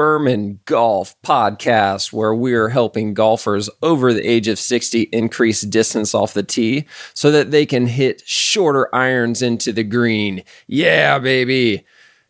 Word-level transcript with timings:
Berman 0.00 0.60
Golf 0.64 1.14
podcast, 1.20 2.10
where 2.10 2.34
we're 2.34 2.70
helping 2.70 3.12
golfers 3.12 3.68
over 3.82 4.14
the 4.14 4.26
age 4.26 4.48
of 4.48 4.58
60 4.58 5.02
increase 5.12 5.60
distance 5.60 6.14
off 6.14 6.32
the 6.32 6.42
tee 6.42 6.86
so 7.12 7.30
that 7.30 7.50
they 7.50 7.66
can 7.66 7.86
hit 7.86 8.22
shorter 8.24 8.88
irons 8.94 9.42
into 9.42 9.74
the 9.74 9.84
green. 9.84 10.42
Yeah, 10.66 11.18
baby. 11.18 11.84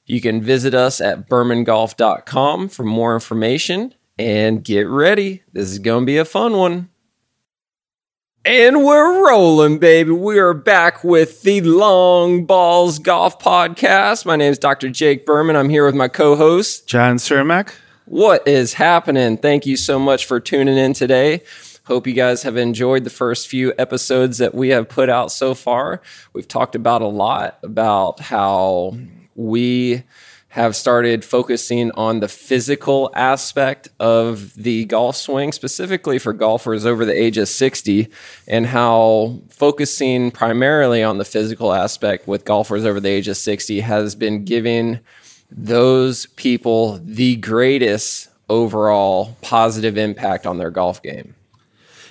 You 0.04 0.20
can 0.20 0.42
visit 0.42 0.74
us 0.74 1.00
at 1.00 1.28
bermangolf.com 1.28 2.70
for 2.70 2.82
more 2.82 3.14
information 3.14 3.94
and 4.18 4.64
get 4.64 4.88
ready. 4.88 5.44
This 5.52 5.70
is 5.70 5.78
going 5.78 6.02
to 6.02 6.06
be 6.06 6.16
a 6.16 6.24
fun 6.24 6.54
one. 6.54 6.88
And 8.42 8.84
we're 8.84 9.28
rolling, 9.28 9.78
baby. 9.78 10.12
We 10.12 10.38
are 10.38 10.54
back 10.54 11.04
with 11.04 11.42
the 11.42 11.60
Long 11.60 12.46
Balls 12.46 12.98
Golf 12.98 13.38
Podcast. 13.38 14.24
My 14.24 14.34
name 14.36 14.50
is 14.50 14.58
Dr. 14.58 14.88
Jake 14.88 15.26
Berman. 15.26 15.56
I'm 15.56 15.68
here 15.68 15.84
with 15.84 15.94
my 15.94 16.08
co 16.08 16.36
host, 16.36 16.86
John 16.86 17.16
Cermak. 17.16 17.74
What 18.06 18.48
is 18.48 18.72
happening? 18.72 19.36
Thank 19.36 19.66
you 19.66 19.76
so 19.76 19.98
much 19.98 20.24
for 20.24 20.40
tuning 20.40 20.78
in 20.78 20.94
today. 20.94 21.42
Hope 21.84 22.06
you 22.06 22.14
guys 22.14 22.42
have 22.44 22.56
enjoyed 22.56 23.04
the 23.04 23.10
first 23.10 23.46
few 23.46 23.74
episodes 23.76 24.38
that 24.38 24.54
we 24.54 24.70
have 24.70 24.88
put 24.88 25.10
out 25.10 25.30
so 25.30 25.52
far. 25.52 26.00
We've 26.32 26.48
talked 26.48 26.74
about 26.74 27.02
a 27.02 27.08
lot 27.08 27.58
about 27.62 28.20
how 28.20 28.96
we 29.34 30.02
have 30.50 30.74
started 30.74 31.24
focusing 31.24 31.92
on 31.92 32.18
the 32.18 32.26
physical 32.26 33.08
aspect 33.14 33.88
of 34.00 34.52
the 34.54 34.84
golf 34.86 35.14
swing, 35.14 35.52
specifically 35.52 36.18
for 36.18 36.32
golfers 36.32 36.84
over 36.84 37.04
the 37.04 37.16
age 37.16 37.38
of 37.38 37.48
60, 37.48 38.08
and 38.48 38.66
how 38.66 39.40
focusing 39.48 40.32
primarily 40.32 41.04
on 41.04 41.18
the 41.18 41.24
physical 41.24 41.72
aspect 41.72 42.26
with 42.26 42.44
golfers 42.44 42.84
over 42.84 42.98
the 42.98 43.08
age 43.08 43.28
of 43.28 43.36
60 43.36 43.78
has 43.78 44.16
been 44.16 44.44
giving 44.44 44.98
those 45.52 46.26
people 46.26 46.98
the 47.04 47.36
greatest 47.36 48.28
overall 48.48 49.36
positive 49.42 49.96
impact 49.96 50.46
on 50.46 50.58
their 50.58 50.70
golf 50.70 51.00
game. 51.00 51.36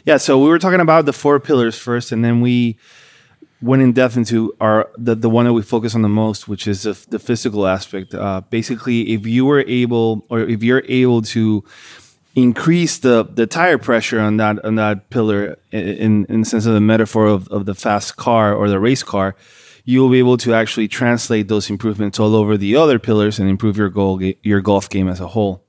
Yeah, 0.06 0.16
so 0.16 0.42
we 0.42 0.48
were 0.48 0.60
talking 0.60 0.80
about 0.80 1.06
the 1.06 1.12
four 1.12 1.42
pillars 1.42 1.78
first, 1.78 2.14
and 2.14 2.24
then 2.24 2.40
we 2.40 2.78
went 3.62 3.82
in 3.82 3.92
depth 3.92 4.18
into 4.18 4.54
our 4.60 4.90
the, 4.98 5.16
the 5.16 5.30
one 5.30 5.46
that 5.46 5.54
we 5.54 5.62
focus 5.62 5.96
on 5.96 6.02
the 6.02 6.10
most, 6.10 6.48
which 6.48 6.68
is 6.68 6.84
the, 6.84 7.06
the 7.10 7.20
physical 7.20 7.68
aspect. 7.68 8.14
Uh, 8.14 8.42
basically, 8.50 9.14
if 9.14 9.26
you 9.26 9.46
were 9.46 9.64
able, 9.68 10.26
or 10.30 10.42
if 10.42 10.64
you're 10.64 10.84
able 10.88 11.22
to 11.22 11.64
increase 12.36 13.00
the 13.00 13.24
the 13.24 13.48
tire 13.48 13.78
pressure 13.78 14.20
on 14.20 14.38
that 14.38 14.64
on 14.64 14.76
that 14.76 15.10
pillar, 15.10 15.58
in 15.72 16.26
in 16.26 16.42
the 16.42 16.46
sense 16.46 16.66
of 16.66 16.74
the 16.74 16.82
metaphor 16.82 17.28
of, 17.28 17.48
of 17.50 17.66
the 17.66 17.76
fast 17.76 18.16
car 18.16 18.54
or 18.54 18.70
the 18.70 18.80
race 18.80 19.04
car, 19.04 19.36
you 19.84 20.02
will 20.02 20.10
be 20.10 20.20
able 20.20 20.38
to 20.38 20.54
actually 20.54 20.88
translate 20.88 21.48
those 21.48 21.70
improvements 21.70 22.20
all 22.20 22.36
over 22.36 22.58
the 22.58 22.76
other 22.76 23.00
pillars 23.00 23.40
and 23.40 23.50
improve 23.50 23.78
your 23.78 23.90
goal 23.90 24.22
your 24.44 24.62
golf 24.62 24.90
game 24.90 25.10
as 25.10 25.20
a 25.20 25.28
whole. 25.28 25.64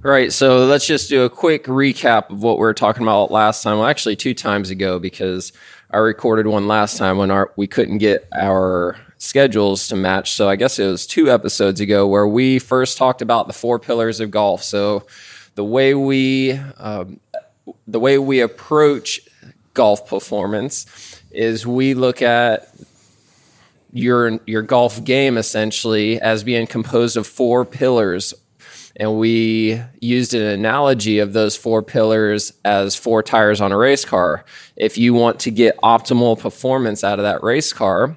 Right. 0.00 0.32
So 0.32 0.64
let's 0.64 0.86
just 0.86 1.08
do 1.10 1.22
a 1.22 1.30
quick 1.30 1.64
recap 1.64 2.30
of 2.30 2.42
what 2.42 2.56
we 2.56 2.62
were 2.62 2.74
talking 2.74 3.02
about 3.02 3.30
last 3.30 3.62
time. 3.62 3.78
Well, 3.78 3.86
actually, 3.86 4.16
two 4.16 4.34
times 4.34 4.70
ago, 4.70 4.98
because 4.98 5.52
I 5.90 5.98
recorded 5.98 6.46
one 6.46 6.66
last 6.66 6.96
time 6.96 7.18
when 7.18 7.30
our 7.30 7.52
we 7.56 7.66
couldn't 7.66 7.98
get 7.98 8.26
our 8.34 8.96
schedules 9.18 9.86
to 9.88 9.96
match. 9.96 10.32
So 10.32 10.48
I 10.48 10.56
guess 10.56 10.78
it 10.78 10.86
was 10.86 11.06
two 11.06 11.30
episodes 11.30 11.80
ago 11.80 12.06
where 12.08 12.26
we 12.26 12.58
first 12.58 12.96
talked 12.98 13.22
about 13.22 13.46
the 13.46 13.52
four 13.52 13.78
pillars 13.78 14.18
of 14.18 14.30
golf. 14.30 14.64
So 14.64 15.06
the 15.54 15.64
way 15.64 15.94
we 15.94 16.52
um, 16.78 17.20
the 17.86 18.00
way 18.00 18.18
we 18.18 18.40
approach 18.40 19.20
golf 19.74 20.08
performance 20.08 21.20
is 21.30 21.66
we 21.66 21.94
look 21.94 22.22
at 22.22 22.74
your 23.92 24.40
your 24.46 24.62
golf 24.62 25.04
game 25.04 25.36
essentially 25.36 26.18
as 26.20 26.42
being 26.42 26.66
composed 26.66 27.16
of 27.16 27.26
four 27.26 27.64
pillars 27.64 28.34
and 28.96 29.18
we 29.18 29.82
used 30.00 30.34
an 30.34 30.42
analogy 30.42 31.18
of 31.18 31.32
those 31.32 31.56
four 31.56 31.82
pillars 31.82 32.52
as 32.64 32.94
four 32.94 33.22
tires 33.22 33.60
on 33.60 33.72
a 33.72 33.76
race 33.76 34.04
car. 34.04 34.44
If 34.76 34.98
you 34.98 35.14
want 35.14 35.40
to 35.40 35.50
get 35.50 35.76
optimal 35.78 36.38
performance 36.38 37.02
out 37.02 37.18
of 37.18 37.24
that 37.24 37.42
race 37.42 37.72
car, 37.72 38.16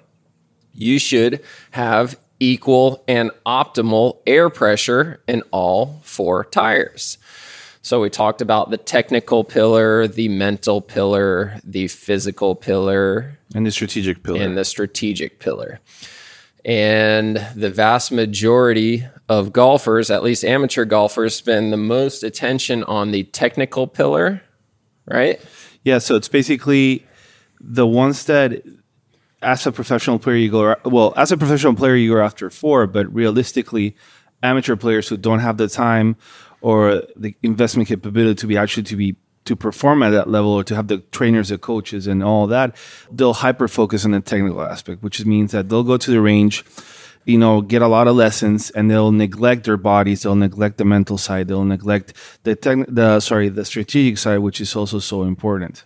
you 0.73 0.99
should 0.99 1.41
have 1.71 2.17
equal 2.39 3.03
and 3.07 3.31
optimal 3.45 4.19
air 4.27 4.49
pressure 4.49 5.21
in 5.27 5.41
all 5.51 6.01
four 6.03 6.43
tires. 6.45 7.17
So 7.81 8.01
we 8.01 8.09
talked 8.09 8.41
about 8.41 8.71
the 8.71 8.77
technical 8.77 9.43
pillar, 9.43 10.07
the 10.07 10.27
mental 10.27 10.81
pillar, 10.81 11.59
the 11.63 11.87
physical 11.87 12.55
pillar, 12.55 13.37
and 13.53 13.65
the 13.65 13.71
strategic 13.71 14.23
pillar. 14.23 14.41
And 14.41 14.57
the 14.57 14.65
strategic 14.65 15.39
pillar. 15.39 15.79
And 16.65 17.37
the 17.55 17.69
vast 17.69 18.11
majority 18.11 19.05
of 19.29 19.53
golfers, 19.53 20.09
at 20.09 20.23
least 20.23 20.43
amateur 20.43 20.83
golfers, 20.83 21.35
spend 21.35 21.71
the 21.71 21.77
most 21.77 22.23
attention 22.23 22.83
on 22.85 23.11
the 23.11 23.23
technical 23.23 23.85
pillar, 23.85 24.41
right? 25.05 25.39
Yeah, 25.83 25.99
so 25.99 26.15
it's 26.15 26.27
basically 26.27 27.05
the 27.59 27.85
ones 27.85 28.25
that 28.25 28.63
as 29.43 29.67
a 29.67 29.71
professional 29.71 30.17
player 30.17 30.37
you 30.37 30.49
go 30.49 30.75
well, 30.85 31.13
as 31.15 31.31
a 31.31 31.37
professional 31.37 31.75
player 31.75 31.95
you 31.95 32.13
go 32.13 32.21
after 32.21 32.49
four, 32.49 32.87
but 32.87 33.13
realistically 33.13 33.95
amateur 34.41 34.75
players 34.75 35.07
who 35.07 35.17
don't 35.17 35.39
have 35.39 35.57
the 35.57 35.67
time 35.67 36.15
or 36.61 37.03
the 37.15 37.35
investment 37.43 37.87
capability 37.87 38.35
to 38.35 38.47
be 38.47 38.57
actually 38.57 38.83
to 38.83 38.95
be 38.95 39.15
to 39.45 39.55
perform 39.55 40.03
at 40.03 40.09
that 40.09 40.29
level 40.29 40.51
or 40.51 40.63
to 40.63 40.75
have 40.75 40.87
the 40.87 40.97
trainers 41.11 41.49
the 41.49 41.57
coaches 41.57 42.07
and 42.07 42.23
all 42.23 42.47
that 42.47 42.75
they'll 43.11 43.33
hyper 43.33 43.67
focus 43.67 44.05
on 44.05 44.11
the 44.11 44.21
technical 44.21 44.61
aspect 44.61 45.01
which 45.01 45.23
means 45.25 45.51
that 45.51 45.69
they'll 45.69 45.83
go 45.83 45.97
to 45.97 46.11
the 46.11 46.21
range 46.21 46.65
you 47.25 47.37
know 47.37 47.61
get 47.61 47.81
a 47.81 47.87
lot 47.87 48.07
of 48.07 48.15
lessons 48.15 48.69
and 48.71 48.89
they'll 48.89 49.11
neglect 49.11 49.65
their 49.65 49.77
bodies 49.77 50.23
they'll 50.23 50.35
neglect 50.35 50.77
the 50.77 50.85
mental 50.85 51.17
side 51.17 51.47
they'll 51.47 51.65
neglect 51.65 52.13
the 52.43 52.55
tech, 52.55 52.85
the 52.87 53.19
sorry 53.19 53.49
the 53.49 53.65
strategic 53.65 54.17
side 54.17 54.39
which 54.39 54.59
is 54.59 54.75
also 54.75 54.99
so 54.99 55.23
important 55.23 55.85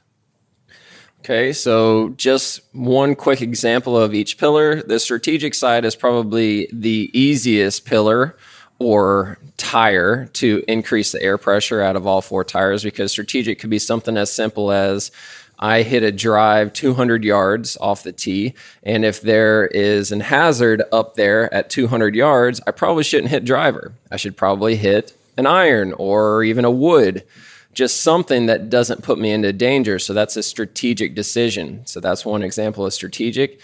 Okay, 1.21 1.51
so 1.51 2.09
just 2.15 2.61
one 2.71 3.13
quick 3.13 3.41
example 3.41 3.97
of 3.97 4.13
each 4.13 4.37
pillar. 4.37 4.81
The 4.81 5.01
strategic 5.01 5.53
side 5.53 5.83
is 5.83 5.93
probably 5.93 6.69
the 6.71 7.11
easiest 7.13 7.85
pillar 7.85 8.37
or 8.79 9.37
tire 9.57 10.25
to 10.27 10.63
increase 10.67 11.11
the 11.11 11.21
air 11.21 11.37
pressure 11.37 11.81
out 11.81 11.95
of 11.95 12.07
all 12.07 12.21
four 12.21 12.43
tires 12.43 12.83
because 12.83 13.11
strategic 13.11 13.59
could 13.59 13.69
be 13.69 13.79
something 13.79 14.17
as 14.17 14.31
simple 14.31 14.71
as 14.71 15.11
I 15.59 15.81
hit 15.81 16.03
a 16.03 16.11
drive 16.11 16.71
200 16.71 17.25
yards 17.25 17.77
off 17.81 18.03
the 18.03 18.13
tee, 18.13 18.53
and 18.81 19.03
if 19.03 19.21
there 19.21 19.67
is 19.67 20.13
an 20.13 20.21
hazard 20.21 20.81
up 20.93 21.15
there 21.15 21.53
at 21.53 21.69
200 21.69 22.15
yards, 22.15 22.61
I 22.65 22.71
probably 22.71 23.03
shouldn't 23.03 23.31
hit 23.31 23.43
driver. 23.43 23.91
I 24.09 24.15
should 24.15 24.37
probably 24.37 24.77
hit 24.77 25.13
an 25.35 25.45
iron 25.45 25.93
or 25.93 26.45
even 26.45 26.63
a 26.63 26.71
wood, 26.71 27.25
just 27.73 28.01
something 28.01 28.45
that 28.45 28.69
doesn't 28.69 29.03
put 29.03 29.19
me 29.19 29.31
into 29.31 29.51
danger. 29.51 29.99
So 29.99 30.13
that's 30.13 30.37
a 30.37 30.43
strategic 30.43 31.13
decision. 31.13 31.85
So 31.85 31.99
that's 31.99 32.25
one 32.25 32.41
example 32.41 32.85
of 32.85 32.93
strategic. 32.93 33.59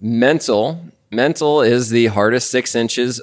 Mental, 0.00 0.80
mental 1.12 1.62
is 1.62 1.90
the 1.90 2.06
hardest 2.06 2.50
six 2.50 2.74
inches 2.74 3.20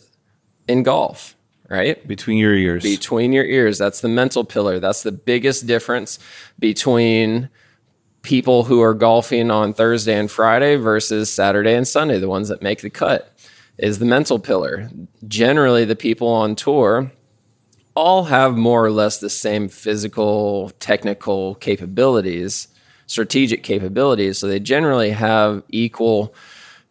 in 0.67 0.83
golf, 0.83 1.35
right? 1.69 2.05
Between 2.07 2.37
your 2.37 2.55
ears. 2.55 2.83
Between 2.83 3.33
your 3.33 3.45
ears. 3.45 3.77
That's 3.77 4.01
the 4.01 4.09
mental 4.09 4.43
pillar. 4.43 4.79
That's 4.79 5.03
the 5.03 5.11
biggest 5.11 5.67
difference 5.67 6.19
between 6.59 7.49
people 8.21 8.63
who 8.63 8.81
are 8.81 8.93
golfing 8.93 9.51
on 9.51 9.73
Thursday 9.73 10.17
and 10.17 10.29
Friday 10.29 10.75
versus 10.75 11.31
Saturday 11.31 11.75
and 11.75 11.87
Sunday, 11.87 12.19
the 12.19 12.27
ones 12.27 12.49
that 12.49 12.61
make 12.61 12.81
the 12.81 12.89
cut, 12.89 13.37
is 13.77 13.99
the 13.99 14.05
mental 14.05 14.39
pillar. 14.39 14.89
Generally, 15.27 15.85
the 15.85 15.95
people 15.95 16.27
on 16.27 16.55
tour 16.55 17.11
all 17.95 18.25
have 18.25 18.57
more 18.57 18.83
or 18.83 18.91
less 18.91 19.19
the 19.19 19.29
same 19.29 19.69
physical, 19.69 20.71
technical 20.79 21.55
capabilities, 21.55 22.67
strategic 23.07 23.63
capabilities. 23.63 24.37
So 24.37 24.47
they 24.47 24.59
generally 24.59 25.11
have 25.11 25.63
equal 25.69 26.33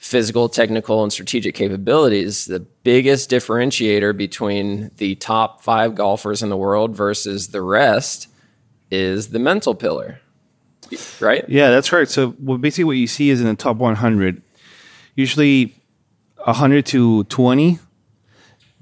physical, 0.05 0.51
technical, 0.51 1.03
and 1.03 1.11
strategic 1.11 1.55
capabilities, 1.55 2.45
the 2.45 2.61
biggest 2.61 3.31
differentiator 3.31 4.15
between 4.15 4.91
the 4.99 5.15
top 5.15 5.63
five 5.63 5.95
golfers 5.95 6.43
in 6.43 6.51
the 6.51 6.57
world 6.59 6.95
versus 6.95 7.49
the 7.49 7.63
rest 7.63 8.29
is 8.91 9.29
the 9.29 9.39
mental 9.39 9.75
pillar. 9.75 10.21
Right? 11.21 11.49
Yeah, 11.49 11.71
that's 11.71 11.91
right. 11.91 12.07
So 12.07 12.37
well, 12.39 12.59
basically 12.59 12.85
what 12.85 12.99
you 12.99 13.07
see 13.07 13.31
is 13.31 13.41
in 13.41 13.47
the 13.47 13.55
top 13.55 13.79
100, 13.79 14.43
usually 15.15 15.75
100 16.45 16.85
to 16.85 17.25
20, 17.25 17.79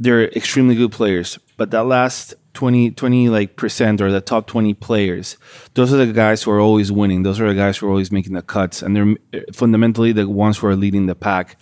they're 0.00 0.28
extremely 0.30 0.74
good 0.74 0.90
players. 0.90 1.38
But 1.56 1.70
that 1.70 1.84
last 1.84 2.34
20, 2.54 2.90
20 2.93 3.28
like 3.28 3.56
percent 3.56 4.00
or 4.00 4.10
the 4.10 4.20
top 4.20 4.46
20 4.46 4.75
players 4.75 5.37
those 5.75 5.93
are 5.93 6.04
the 6.04 6.12
guys 6.12 6.43
who 6.43 6.50
are 6.50 6.60
always 6.60 6.93
winning. 6.93 7.22
Those 7.22 7.40
are 7.40 7.49
the 7.49 7.54
guys 7.54 7.78
who 7.78 7.87
are 7.87 7.90
always 7.90 8.12
making 8.12 8.34
the 8.34 8.43
cuts 8.43 8.82
and 8.82 8.94
they're 8.94 9.14
uh, 9.34 9.44
fundamentally 9.52 10.12
the 10.12 10.28
ones 10.28 10.58
who 10.58 10.66
are 10.66 10.76
leading 10.76 11.06
the 11.06 11.14
pack. 11.14 11.56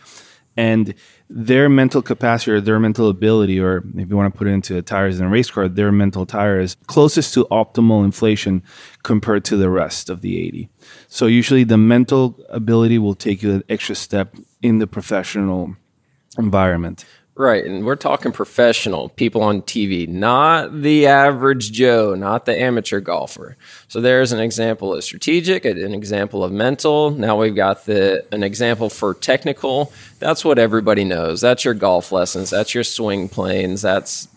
And 0.57 0.95
their 1.33 1.69
mental 1.69 2.03
capacity 2.03 2.51
or 2.51 2.61
their 2.61 2.81
mental 2.81 3.09
ability 3.09 3.61
or 3.61 3.85
if 3.97 4.11
you 4.11 4.17
want 4.17 4.33
to 4.33 4.37
put 4.37 4.49
it 4.49 4.51
into 4.51 4.83
tires 4.83 5.21
in 5.21 5.27
a 5.27 5.29
race 5.29 5.49
car 5.49 5.69
their 5.69 5.93
mental 5.93 6.27
tire 6.27 6.59
is 6.59 6.77
closest 6.89 7.33
to 7.33 7.45
optimal 7.53 8.05
inflation 8.05 8.61
compared 9.05 9.45
to 9.45 9.57
the 9.57 9.71
rest 9.71 10.11
of 10.11 10.23
the 10.23 10.45
80 10.45 10.69
so 11.07 11.27
usually 11.27 11.63
the 11.63 11.79
mental 11.79 12.37
ability 12.49 12.99
will 12.99 13.15
take 13.15 13.45
you 13.45 13.53
an 13.53 13.63
extra 13.69 13.95
step 13.95 14.35
in 14.61 14.81
the 14.81 14.89
professional 14.89 15.77
environment 16.37 17.05
Right. 17.37 17.65
And 17.65 17.87
we're 17.87 17.97
talking 17.97 18.33
professional 18.33 19.09
people 19.11 19.43
on 19.43 19.63
TV, 19.63 20.07
not 20.07 20.83
the 20.83 21.07
average 21.07 21.73
Joe, 21.73 22.15
not 22.15 22.45
the 22.45 22.61
amateur 22.61 23.01
golfer. 23.01 23.57
So 23.89 24.01
there's 24.01 24.33
an 24.33 24.41
example 24.41 24.93
of 24.93 25.03
strategic, 25.05 25.65
an 25.65 25.95
example 25.95 26.45
of 26.45 26.53
mental. 26.53 27.11
Now 27.11 27.41
we've 27.41 27.55
got 27.57 27.87
the 27.87 28.27
an 28.33 28.43
example 28.43 28.91
for 28.91 29.15
technical. 29.15 29.91
That's 30.19 30.45
what 30.45 30.59
everybody 30.59 31.05
knows. 31.05 31.41
That's 31.41 31.65
your 31.65 31.73
golf 31.75 32.13
lessons. 32.13 32.51
That's 32.51 32.75
your 32.75 32.85
swing 32.85 33.29
planes. 33.29 33.81
That's 33.81 34.29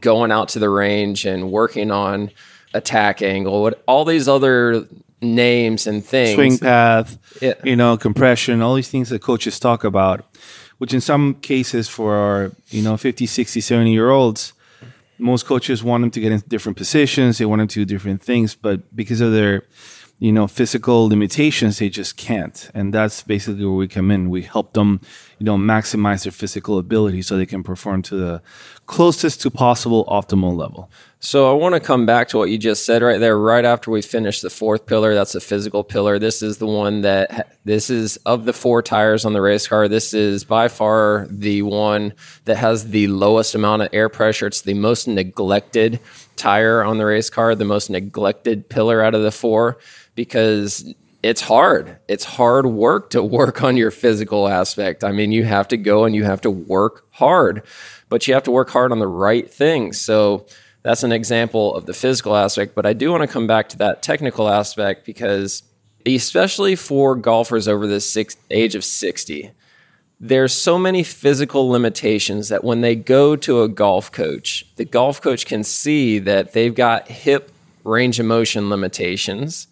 going 0.00 0.30
out 0.30 0.50
to 0.50 0.58
the 0.60 0.70
range 0.70 1.26
and 1.26 1.50
working 1.50 1.90
on 1.90 2.30
attack 2.74 3.22
angle. 3.22 3.62
What 3.62 3.82
all 3.88 4.04
these 4.04 4.28
other 4.28 4.86
names 5.20 5.86
and 5.86 6.04
things. 6.04 6.34
Swing 6.34 6.58
path, 6.58 7.18
Yeah. 7.40 7.54
you 7.64 7.74
know, 7.74 7.96
compression, 7.96 8.62
all 8.62 8.74
these 8.74 8.88
things 8.90 9.08
that 9.10 9.22
coaches 9.22 9.58
talk 9.58 9.82
about, 9.82 10.24
which 10.78 10.92
in 10.92 11.00
some 11.00 11.34
cases 11.34 11.88
for 11.88 12.14
our, 12.14 12.52
you 12.68 12.82
know, 12.82 12.96
50, 12.96 13.26
60, 13.26 13.60
70 13.60 13.92
year 13.92 14.10
olds, 14.10 14.52
most 15.18 15.46
coaches 15.46 15.82
want 15.82 16.02
them 16.02 16.10
to 16.10 16.20
get 16.20 16.32
into 16.32 16.48
different 16.48 16.76
positions. 16.76 17.38
They 17.38 17.46
want 17.46 17.60
them 17.60 17.68
to 17.68 17.84
do 17.84 17.84
different 17.84 18.22
things, 18.22 18.54
but 18.54 18.94
because 18.94 19.20
of 19.20 19.32
their, 19.32 19.62
you 20.18 20.32
know, 20.32 20.46
physical 20.46 21.08
limitations, 21.08 21.78
they 21.78 21.88
just 21.88 22.16
can't. 22.16 22.70
And 22.74 22.92
that's 22.92 23.22
basically 23.22 23.64
where 23.64 23.74
we 23.74 23.88
come 23.88 24.10
in. 24.10 24.30
We 24.30 24.42
help 24.42 24.74
them, 24.74 25.00
you 25.38 25.44
know, 25.44 25.56
maximize 25.56 26.22
their 26.22 26.32
physical 26.32 26.78
ability 26.78 27.20
so 27.20 27.36
they 27.36 27.46
can 27.46 27.62
perform 27.62 28.00
to 28.02 28.16
the 28.16 28.42
closest 28.86 29.42
to 29.42 29.50
possible 29.50 30.04
optimal 30.06 30.56
level. 30.56 30.90
So 31.18 31.50
I 31.50 31.54
want 31.54 31.74
to 31.74 31.80
come 31.80 32.06
back 32.06 32.28
to 32.28 32.38
what 32.38 32.50
you 32.50 32.56
just 32.56 32.86
said 32.86 33.02
right 33.02 33.18
there, 33.18 33.38
right 33.38 33.64
after 33.64 33.90
we 33.90 34.00
finish 34.00 34.40
the 34.40 34.48
fourth 34.48 34.86
pillar. 34.86 35.14
That's 35.14 35.32
the 35.32 35.40
physical 35.40 35.84
pillar. 35.84 36.18
This 36.18 36.40
is 36.40 36.58
the 36.58 36.66
one 36.66 37.02
that 37.02 37.58
this 37.64 37.90
is 37.90 38.16
of 38.18 38.44
the 38.44 38.52
four 38.52 38.82
tires 38.82 39.24
on 39.24 39.32
the 39.32 39.42
race 39.42 39.66
car. 39.66 39.88
This 39.88 40.14
is 40.14 40.44
by 40.44 40.68
far 40.68 41.26
the 41.28 41.62
one 41.62 42.14
that 42.44 42.56
has 42.56 42.90
the 42.90 43.08
lowest 43.08 43.54
amount 43.54 43.82
of 43.82 43.88
air 43.92 44.08
pressure. 44.08 44.46
It's 44.46 44.62
the 44.62 44.74
most 44.74 45.06
neglected 45.08 46.00
tire 46.36 46.82
on 46.82 46.98
the 46.98 47.06
race 47.06 47.28
car, 47.28 47.54
the 47.54 47.64
most 47.64 47.90
neglected 47.90 48.68
pillar 48.68 49.02
out 49.02 49.14
of 49.14 49.22
the 49.22 49.32
four 49.32 49.78
because 50.14 50.94
it's 51.26 51.40
hard. 51.40 51.98
It's 52.08 52.24
hard 52.24 52.66
work 52.66 53.10
to 53.10 53.22
work 53.22 53.62
on 53.62 53.76
your 53.76 53.90
physical 53.90 54.48
aspect. 54.48 55.02
I 55.02 55.12
mean, 55.12 55.32
you 55.32 55.44
have 55.44 55.68
to 55.68 55.76
go 55.76 56.04
and 56.04 56.14
you 56.14 56.24
have 56.24 56.40
to 56.42 56.50
work 56.50 57.06
hard, 57.12 57.62
but 58.08 58.26
you 58.26 58.34
have 58.34 58.44
to 58.44 58.50
work 58.50 58.70
hard 58.70 58.92
on 58.92 58.98
the 58.98 59.06
right 59.06 59.50
things. 59.50 60.00
So 60.00 60.46
that's 60.82 61.02
an 61.02 61.12
example 61.12 61.74
of 61.74 61.86
the 61.86 61.94
physical 61.94 62.36
aspect. 62.36 62.74
But 62.74 62.86
I 62.86 62.92
do 62.92 63.10
want 63.10 63.22
to 63.22 63.28
come 63.28 63.46
back 63.46 63.68
to 63.70 63.78
that 63.78 64.02
technical 64.02 64.48
aspect 64.48 65.04
because, 65.04 65.64
especially 66.06 66.76
for 66.76 67.16
golfers 67.16 67.66
over 67.66 67.86
the 67.86 68.00
six, 68.00 68.36
age 68.50 68.74
of 68.74 68.84
60, 68.84 69.50
there's 70.20 70.52
so 70.52 70.78
many 70.78 71.02
physical 71.02 71.68
limitations 71.68 72.48
that 72.48 72.64
when 72.64 72.80
they 72.80 72.94
go 72.94 73.36
to 73.36 73.62
a 73.62 73.68
golf 73.68 74.12
coach, 74.12 74.64
the 74.76 74.84
golf 74.84 75.20
coach 75.20 75.44
can 75.44 75.64
see 75.64 76.18
that 76.20 76.52
they've 76.52 76.74
got 76.74 77.08
hip 77.08 77.50
range 77.84 78.18
of 78.18 78.26
motion 78.26 78.70
limitations. 78.70 79.68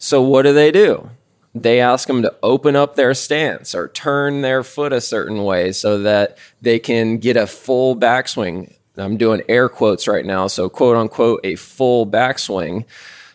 So 0.00 0.22
what 0.22 0.42
do 0.42 0.54
they 0.54 0.72
do? 0.72 1.10
They 1.54 1.78
ask 1.78 2.08
them 2.08 2.22
to 2.22 2.34
open 2.42 2.74
up 2.74 2.96
their 2.96 3.12
stance 3.12 3.74
or 3.74 3.88
turn 3.88 4.40
their 4.40 4.64
foot 4.64 4.94
a 4.94 5.00
certain 5.00 5.44
way 5.44 5.72
so 5.72 5.98
that 5.98 6.38
they 6.62 6.78
can 6.78 7.18
get 7.18 7.36
a 7.36 7.46
full 7.46 7.94
backswing. 7.94 8.74
I'm 8.96 9.18
doing 9.18 9.42
air 9.46 9.68
quotes 9.68 10.08
right 10.08 10.24
now, 10.24 10.46
so 10.46 10.70
quote 10.70 10.96
unquote 10.96 11.40
a 11.44 11.56
full 11.56 12.06
backswing. 12.06 12.86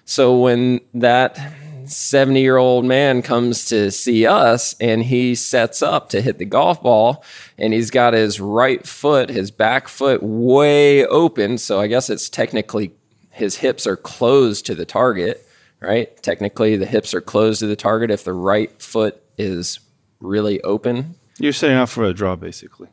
So 0.05 0.39
when 0.39 0.81
that 0.95 1.37
70 1.85 2.41
year 2.41 2.57
old 2.57 2.83
man 2.83 3.21
comes 3.21 3.65
to 3.65 3.91
see 3.91 4.25
us 4.25 4.75
and 4.79 5.03
he 5.03 5.35
sets 5.35 5.83
up 5.83 6.09
to 6.09 6.21
hit 6.21 6.39
the 6.39 6.45
golf 6.45 6.81
ball 6.81 7.23
and 7.59 7.73
he's 7.73 7.91
got 7.91 8.15
his 8.15 8.39
right 8.39 8.87
foot, 8.87 9.29
his 9.29 9.51
back 9.51 9.87
foot 9.87 10.23
way 10.23 11.05
open. 11.05 11.59
So 11.59 11.79
I 11.79 11.85
guess 11.85 12.09
it's 12.09 12.27
technically 12.27 12.91
his 13.29 13.57
hips 13.57 13.85
are 13.85 13.97
closed 13.97 14.65
to 14.65 14.73
the 14.73 14.85
target, 14.85 15.44
right? 15.85 16.21
Technically, 16.23 16.75
the 16.77 16.85
hips 16.85 17.13
are 17.13 17.21
closed 17.21 17.59
to 17.59 17.67
the 17.67 17.75
target 17.75 18.11
if 18.11 18.23
the 18.23 18.33
right 18.33 18.71
foot 18.81 19.21
is 19.37 19.79
really 20.19 20.61
open. 20.61 21.15
You're 21.39 21.53
setting 21.53 21.77
up 21.77 21.89
for 21.89 22.03
a 22.05 22.13
draw, 22.13 22.35
basically. 22.35 22.87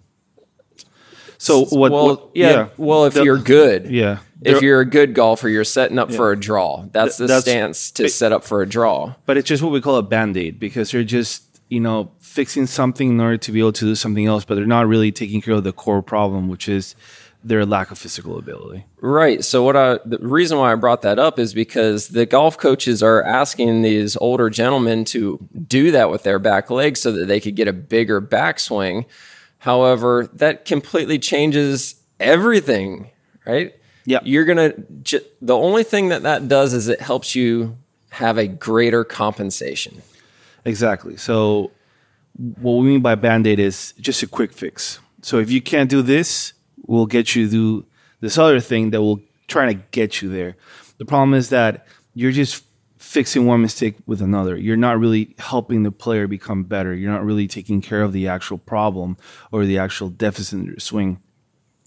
So 1.38 1.64
what? 1.64 1.90
well, 1.90 2.06
what- 2.06 2.30
yeah, 2.34 2.68
Well, 2.76 3.04
if 3.06 3.14
The- 3.14 3.24
you're 3.24 3.38
good, 3.38 3.86
yeah. 3.90 4.18
If 4.44 4.60
you're 4.62 4.80
a 4.80 4.84
good 4.86 5.14
golfer, 5.14 5.48
you're 5.48 5.64
setting 5.64 5.98
up 5.98 6.12
for 6.12 6.32
a 6.32 6.36
draw. 6.38 6.84
That's 6.92 7.16
the 7.16 7.26
That's- 7.26 7.42
stance 7.44 7.90
to 7.92 8.08
set 8.08 8.32
up 8.32 8.44
for 8.44 8.60
a 8.62 8.66
draw. 8.68 9.14
but 9.26 9.36
it's 9.36 9.48
just 9.48 9.62
what 9.62 9.72
we 9.72 9.80
call 9.80 9.96
a 9.96 10.02
band 10.02 10.36
aid 10.36 10.58
because 10.60 10.90
they're 10.90 11.04
just 11.04 11.44
you 11.68 11.80
know 11.80 12.10
fixing 12.20 12.66
something 12.66 13.08
in 13.10 13.20
order 13.20 13.36
to 13.38 13.52
be 13.52 13.60
able 13.60 13.72
to 13.72 13.84
do 13.86 13.94
something 13.94 14.26
else, 14.26 14.44
but 14.44 14.54
they're 14.56 14.66
not 14.66 14.86
really 14.88 15.12
taking 15.12 15.40
care 15.40 15.54
of 15.54 15.64
the 15.64 15.72
core 15.72 16.02
problem, 16.02 16.48
which 16.48 16.68
is 16.68 16.94
their 17.44 17.66
lack 17.66 17.90
of 17.90 17.98
physical 17.98 18.38
ability. 18.38 18.84
Right. 19.00 19.44
So 19.44 19.62
what 19.62 19.76
I 19.76 19.98
the 20.04 20.18
reason 20.18 20.58
why 20.58 20.72
I 20.72 20.74
brought 20.76 21.02
that 21.02 21.18
up 21.18 21.38
is 21.38 21.54
because 21.54 22.08
the 22.08 22.26
golf 22.26 22.56
coaches 22.56 23.02
are 23.02 23.22
asking 23.22 23.82
these 23.82 24.16
older 24.16 24.48
gentlemen 24.48 25.04
to 25.06 25.38
do 25.66 25.90
that 25.90 26.10
with 26.10 26.22
their 26.22 26.38
back 26.38 26.70
legs 26.70 27.00
so 27.00 27.12
that 27.12 27.26
they 27.26 27.40
could 27.40 27.56
get 27.56 27.68
a 27.68 27.72
bigger 27.72 28.20
backswing. 28.20 29.06
However, 29.58 30.28
that 30.34 30.64
completely 30.64 31.18
changes 31.18 31.96
everything, 32.18 33.10
right? 33.46 33.74
Yeah. 34.04 34.20
You're 34.24 34.44
going 34.44 34.84
to 35.04 35.24
the 35.40 35.56
only 35.56 35.84
thing 35.84 36.08
that 36.08 36.22
that 36.22 36.48
does 36.48 36.74
is 36.74 36.88
it 36.88 37.00
helps 37.00 37.34
you 37.34 37.76
have 38.10 38.38
a 38.38 38.46
greater 38.46 39.04
compensation. 39.04 40.02
Exactly. 40.64 41.16
So 41.16 41.70
what 42.60 42.72
we 42.74 42.88
mean 42.88 43.00
by 43.00 43.14
band 43.14 43.46
aid 43.46 43.58
is 43.58 43.94
just 44.00 44.22
a 44.22 44.26
quick 44.26 44.52
fix. 44.52 44.98
So 45.22 45.38
if 45.38 45.50
you 45.50 45.60
can't 45.60 45.88
do 45.88 46.02
this, 46.02 46.52
we'll 46.86 47.06
get 47.06 47.34
you 47.34 47.48
do 47.48 47.86
this 48.20 48.38
other 48.38 48.60
thing 48.60 48.90
that 48.90 49.02
will 49.02 49.20
try 49.48 49.66
to 49.66 49.74
get 49.74 50.22
you 50.22 50.28
there. 50.28 50.56
The 50.98 51.04
problem 51.04 51.34
is 51.34 51.50
that 51.50 51.86
you're 52.14 52.32
just 52.32 52.64
fixing 52.98 53.46
one 53.46 53.60
mistake 53.60 53.96
with 54.06 54.22
another. 54.22 54.56
You're 54.56 54.76
not 54.76 54.98
really 54.98 55.34
helping 55.38 55.82
the 55.82 55.90
player 55.90 56.26
become 56.26 56.64
better. 56.64 56.94
You're 56.94 57.10
not 57.10 57.24
really 57.24 57.48
taking 57.48 57.82
care 57.82 58.02
of 58.02 58.12
the 58.12 58.28
actual 58.28 58.58
problem 58.58 59.16
or 59.50 59.64
the 59.64 59.78
actual 59.78 60.08
deficit 60.08 60.80
swing. 60.80 61.20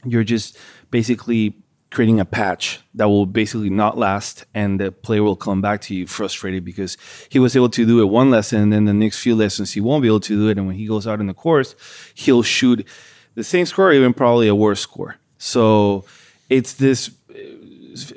You're 0.03 0.25
just 0.25 0.57
basically 0.91 1.55
creating 1.89 2.19
a 2.19 2.25
patch 2.25 2.79
that 2.93 3.07
will 3.07 3.25
basically 3.25 3.69
not 3.69 3.97
last 3.97 4.45
and 4.53 4.81
the 4.81 4.91
player 4.91 5.23
will 5.23 5.35
come 5.35 5.61
back 5.61 5.79
to 5.79 5.95
you 5.95 6.05
frustrated 6.05 6.65
because 6.65 6.97
he 7.29 7.39
was 7.39 7.55
able 7.55 7.69
to 7.69 7.85
do 7.85 8.01
it 8.01 8.05
one 8.05 8.29
lesson 8.29 8.61
and 8.61 8.73
then 8.73 8.85
the 8.85 8.93
next 8.93 9.19
few 9.19 9.33
lessons 9.33 9.71
he 9.71 9.79
won't 9.79 10.01
be 10.01 10.09
able 10.09 10.19
to 10.19 10.35
do 10.35 10.49
it 10.49 10.57
and 10.57 10.67
when 10.67 10.75
he 10.75 10.85
goes 10.85 11.07
out 11.07 11.21
in 11.21 11.27
the 11.27 11.33
course 11.33 11.73
he'll 12.13 12.43
shoot 12.43 12.85
the 13.35 13.43
same 13.43 13.65
score 13.65 13.89
or 13.89 13.93
even 13.93 14.13
probably 14.13 14.47
a 14.47 14.55
worse 14.55 14.81
score 14.81 15.17
so 15.37 16.03
it's 16.49 16.73
this 16.73 17.11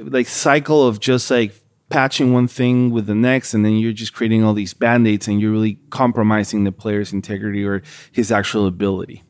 like 0.01 0.27
cycle 0.27 0.87
of 0.87 1.01
just 1.01 1.31
like 1.31 1.53
patching 1.89 2.33
one 2.33 2.49
thing 2.49 2.91
with 2.91 3.07
the 3.07 3.15
next 3.15 3.55
and 3.55 3.65
then 3.65 3.77
you're 3.77 3.93
just 3.93 4.13
creating 4.13 4.45
all 4.45 4.55
these 4.55 4.75
band-aids 4.75 5.29
and 5.29 5.41
you're 5.41 5.53
really 5.53 5.79
compromising 5.91 6.65
the 6.65 6.73
player's 6.73 7.13
integrity 7.13 7.65
or 7.65 7.83
his 8.13 8.31
actual 8.33 8.67
ability 8.67 9.23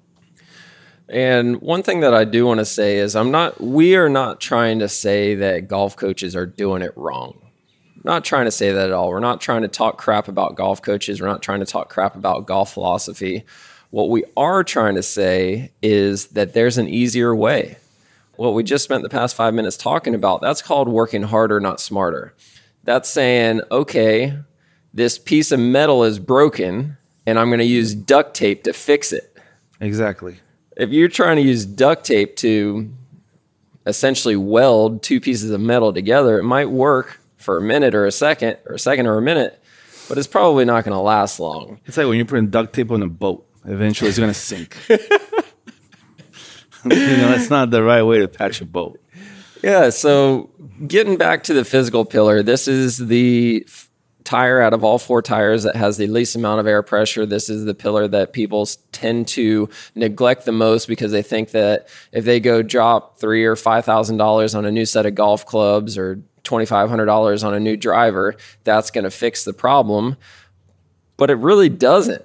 And 1.08 1.60
one 1.62 1.82
thing 1.82 2.00
that 2.00 2.12
I 2.14 2.24
do 2.24 2.44
want 2.46 2.58
to 2.60 2.66
say 2.66 2.98
is 2.98 3.16
I'm 3.16 3.30
not 3.30 3.60
we 3.60 3.96
are 3.96 4.08
not 4.10 4.40
trying 4.40 4.80
to 4.80 4.88
say 4.88 5.34
that 5.36 5.68
golf 5.68 5.96
coaches 5.96 6.36
are 6.36 6.46
doing 6.46 6.82
it 6.82 6.92
wrong. 6.96 7.40
Not 8.04 8.24
trying 8.24 8.44
to 8.44 8.50
say 8.50 8.72
that 8.72 8.86
at 8.86 8.92
all. 8.92 9.08
We're 9.08 9.20
not 9.20 9.40
trying 9.40 9.62
to 9.62 9.68
talk 9.68 9.98
crap 9.98 10.28
about 10.28 10.54
golf 10.56 10.82
coaches. 10.82 11.20
We're 11.20 11.28
not 11.28 11.42
trying 11.42 11.60
to 11.60 11.66
talk 11.66 11.88
crap 11.90 12.14
about 12.14 12.46
golf 12.46 12.72
philosophy. 12.72 13.44
What 13.90 14.11
we 14.11 14.25
are 14.37 14.64
trying 14.64 14.95
to 14.97 15.02
say 15.02 15.73
is 15.83 16.28
that 16.28 16.52
there's 16.52 16.78
an 16.78 16.88
easier 16.88 17.35
way. 17.35 17.76
What 18.37 18.54
we 18.54 18.62
just 18.62 18.85
spent 18.85 19.02
the 19.02 19.09
past 19.09 19.35
5 19.35 19.54
minutes 19.54 19.76
talking 19.76 20.14
about, 20.14 20.40
that's 20.40 20.62
called 20.62 20.88
working 20.88 21.23
harder, 21.23 21.59
not 21.59 21.80
smarter. 21.80 22.35
That's 22.85 23.09
saying, 23.09 23.62
okay, 23.71 24.38
this 24.95 25.18
piece 25.18 25.52
of 25.52 25.61
metal 25.61 26.04
is 26.04 26.18
broken 26.18 26.97
and 27.26 27.38
I'm 27.38 27.49
going 27.49 27.59
to 27.59 27.64
use 27.64 27.95
duct 27.95 28.35
tape 28.35 28.64
to 28.64 28.73
fix 28.73 29.12
it 29.12 29.37
exactly 29.80 30.38
if 30.78 30.90
you're 30.90 31.09
trying 31.09 31.37
to 31.37 31.42
use 31.42 31.66
duct 31.66 32.07
tape 32.07 32.37
to 32.37 32.88
essentially 33.85 34.37
weld 34.37 35.02
two 35.02 35.21
pieces 35.21 35.50
of 35.50 35.61
metal 35.61 35.92
together, 35.92 36.38
it 36.38 36.45
might 36.45 36.71
work 36.71 37.21
for 37.37 37.59
a 37.59 37.61
minute 37.61 37.95
or 37.95 38.07
a 38.07 38.12
second, 38.12 38.57
or 38.64 38.75
a 38.75 38.78
second 38.78 39.07
or 39.07 39.18
a 39.18 39.23
minute, 39.23 39.61
but 40.09 40.16
it's 40.16 40.26
probably 40.26 40.64
not 40.64 40.85
going 40.85 40.95
to 40.95 41.00
last 41.00 41.40
long. 41.40 41.80
It's 41.85 41.97
like 41.97 42.07
when 42.07 42.16
you're 42.16 42.26
putting 42.26 42.49
duct 42.49 42.73
tape 42.73 42.90
on 42.92 43.02
a 43.02 43.09
boat. 43.09 43.45
Eventually, 43.68 44.08
it's 44.08 44.18
going 44.18 44.30
to 44.30 44.34
sink. 44.34 44.76
you 44.88 44.96
know, 46.90 47.28
that's 47.30 47.50
not 47.50 47.70
the 47.70 47.82
right 47.82 48.02
way 48.02 48.18
to 48.20 48.28
patch 48.28 48.60
a 48.60 48.64
boat. 48.64 49.00
Yeah, 49.62 49.90
so 49.90 50.50
getting 50.87 51.16
back 51.16 51.42
to 51.44 51.54
the 51.54 51.64
physical 51.64 52.04
pillar, 52.04 52.42
this 52.42 52.68
is 52.68 52.98
the 52.98 53.64
f- 53.66 53.90
tire 54.25 54.60
out 54.60 54.72
of 54.72 54.84
all 54.84 54.98
four 54.98 55.20
tires 55.22 55.64
that 55.64 55.75
has 55.75 55.96
the 55.96 56.06
least 56.06 56.37
amount 56.37 56.60
of 56.60 56.66
air 56.66 56.82
pressure. 56.82 57.26
This 57.26 57.48
is 57.48 57.64
the 57.64 57.75
pillar 57.75 58.06
that 58.08 58.32
people 58.32 58.68
tend 58.92 59.26
to 59.28 59.68
neglect 59.94 60.44
the 60.44 60.52
most 60.52 60.87
because 60.87 61.12
they 61.12 61.22
think 61.22 61.50
that 61.50 61.88
if 62.12 62.25
they 62.25 62.38
go 62.38 62.62
drop 62.62 63.18
three 63.18 63.44
or 63.44 63.56
five 63.56 63.84
thousand 63.84 64.18
dollars 64.18 64.54
on 64.54 64.64
a 64.64 64.70
new 64.70 64.87
set 64.87 65.06
of 65.06 65.14
golf 65.14 65.44
clubs 65.44 65.98
or 65.98 66.22
twenty 66.44 66.66
five 66.66 66.88
hundred 66.88 67.06
dollars 67.06 67.42
on 67.42 67.54
a 67.54 67.60
new 67.60 67.76
driver, 67.76 68.37
that's 68.64 68.90
going 68.90 69.04
to 69.04 69.10
fix 69.10 69.44
the 69.44 69.52
problem. 69.52 70.16
But 71.16 71.30
it 71.30 71.37
really 71.37 71.68
doesn't. 71.68 72.22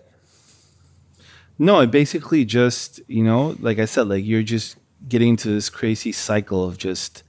No, 1.60 1.80
it 1.82 1.92
basically 1.92 2.46
just, 2.46 3.02
you 3.08 3.24
know, 3.24 3.56
like 3.60 3.80
I 3.80 3.86
said, 3.86 4.08
like 4.08 4.26
you're 4.26 4.44
just 4.44 4.78
getting 5.08 5.30
into 5.30 5.50
this 5.50 5.70
crazy 5.70 6.12
cycle 6.12 6.64
of 6.66 6.78
just 6.78 7.24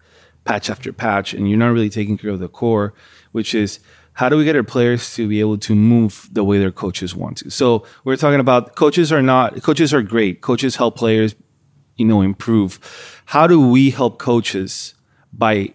patch 0.45 0.71
after 0.71 0.93
patch, 0.93 1.35
and 1.35 1.49
you're 1.49 1.59
not 1.59 1.69
really 1.69 1.91
taking 1.91 2.19
care 2.19 2.31
of 2.31 2.39
the 2.39 2.49
core, 2.49 2.95
which 3.33 3.55
is 3.55 3.81
how 4.15 4.29
do 4.29 4.37
we 4.37 4.45
get 4.45 4.57
our 4.57 4.63
players 4.63 5.15
to 5.17 5.29
be 5.29 5.41
able 5.41 5.59
to 5.59 5.75
move 5.75 6.29
the 6.33 6.45
way 6.45 6.59
their 6.59 6.71
coaches 6.71 7.15
want 7.15 7.39
to? 7.39 7.51
So 7.51 7.85
we're 8.05 8.17
talking 8.17 8.41
about 8.41 8.77
coaches 8.77 9.13
are 9.13 9.23
not 9.23 9.63
coaches 9.63 9.93
are 9.93 10.03
great. 10.03 10.41
Coaches 10.41 10.77
help 10.77 10.97
players, 10.97 11.35
you 11.97 12.05
know, 12.05 12.23
improve. 12.23 13.23
How 13.27 13.47
do 13.47 13.69
we 13.69 13.91
help 13.91 14.19
coaches 14.19 14.95
by 15.33 15.75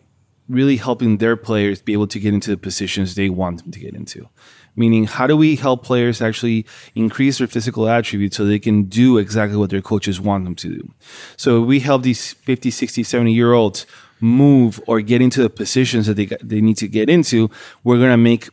really 0.49 0.77
helping 0.77 1.17
their 1.17 1.37
players 1.37 1.81
be 1.81 1.93
able 1.93 2.07
to 2.07 2.19
get 2.19 2.33
into 2.33 2.49
the 2.49 2.57
positions 2.57 3.15
they 3.15 3.29
want 3.29 3.63
them 3.63 3.71
to 3.71 3.79
get 3.79 3.93
into? 3.93 4.27
Meaning, 4.75 5.05
how 5.05 5.27
do 5.27 5.35
we 5.35 5.55
help 5.55 5.83
players 5.83 6.21
actually 6.21 6.65
increase 6.95 7.37
their 7.37 7.47
physical 7.47 7.87
attributes 7.87 8.37
so 8.37 8.45
they 8.45 8.59
can 8.59 8.83
do 8.83 9.17
exactly 9.17 9.57
what 9.57 9.69
their 9.69 9.81
coaches 9.81 10.21
want 10.21 10.45
them 10.45 10.55
to 10.55 10.69
do? 10.69 10.89
So 11.37 11.61
we 11.61 11.79
help 11.79 12.03
these 12.03 12.33
50, 12.33 12.71
60, 12.71 13.03
70 13.03 13.33
year 13.33 13.53
olds 13.53 13.85
move 14.21 14.81
or 14.87 15.01
get 15.01 15.21
into 15.21 15.41
the 15.41 15.49
positions 15.49 16.07
that 16.07 16.15
they, 16.15 16.25
they 16.41 16.61
need 16.61 16.77
to 16.77 16.87
get 16.87 17.09
into. 17.09 17.49
We're 17.83 17.97
going 17.97 18.11
to 18.11 18.17
make 18.17 18.49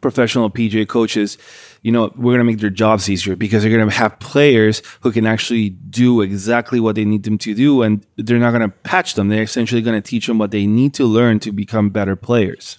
professional 0.00 0.50
PGA 0.50 0.86
coaches, 0.86 1.38
you 1.82 1.92
know, 1.92 2.12
we're 2.16 2.32
going 2.32 2.38
to 2.38 2.44
make 2.44 2.58
their 2.58 2.70
jobs 2.70 3.08
easier 3.08 3.36
because 3.36 3.62
they're 3.62 3.76
going 3.76 3.88
to 3.88 3.94
have 3.94 4.18
players 4.18 4.82
who 5.00 5.12
can 5.12 5.26
actually 5.26 5.70
do 5.70 6.20
exactly 6.20 6.80
what 6.80 6.94
they 6.96 7.04
need 7.04 7.22
them 7.22 7.38
to 7.38 7.54
do. 7.54 7.82
And 7.82 8.04
they're 8.16 8.38
not 8.38 8.50
going 8.50 8.68
to 8.68 8.76
patch 8.82 9.14
them. 9.14 9.28
They're 9.28 9.42
essentially 9.42 9.82
going 9.82 10.00
to 10.00 10.06
teach 10.06 10.26
them 10.26 10.38
what 10.38 10.50
they 10.50 10.66
need 10.66 10.94
to 10.94 11.04
learn 11.04 11.40
to 11.40 11.52
become 11.52 11.90
better 11.90 12.16
players. 12.16 12.78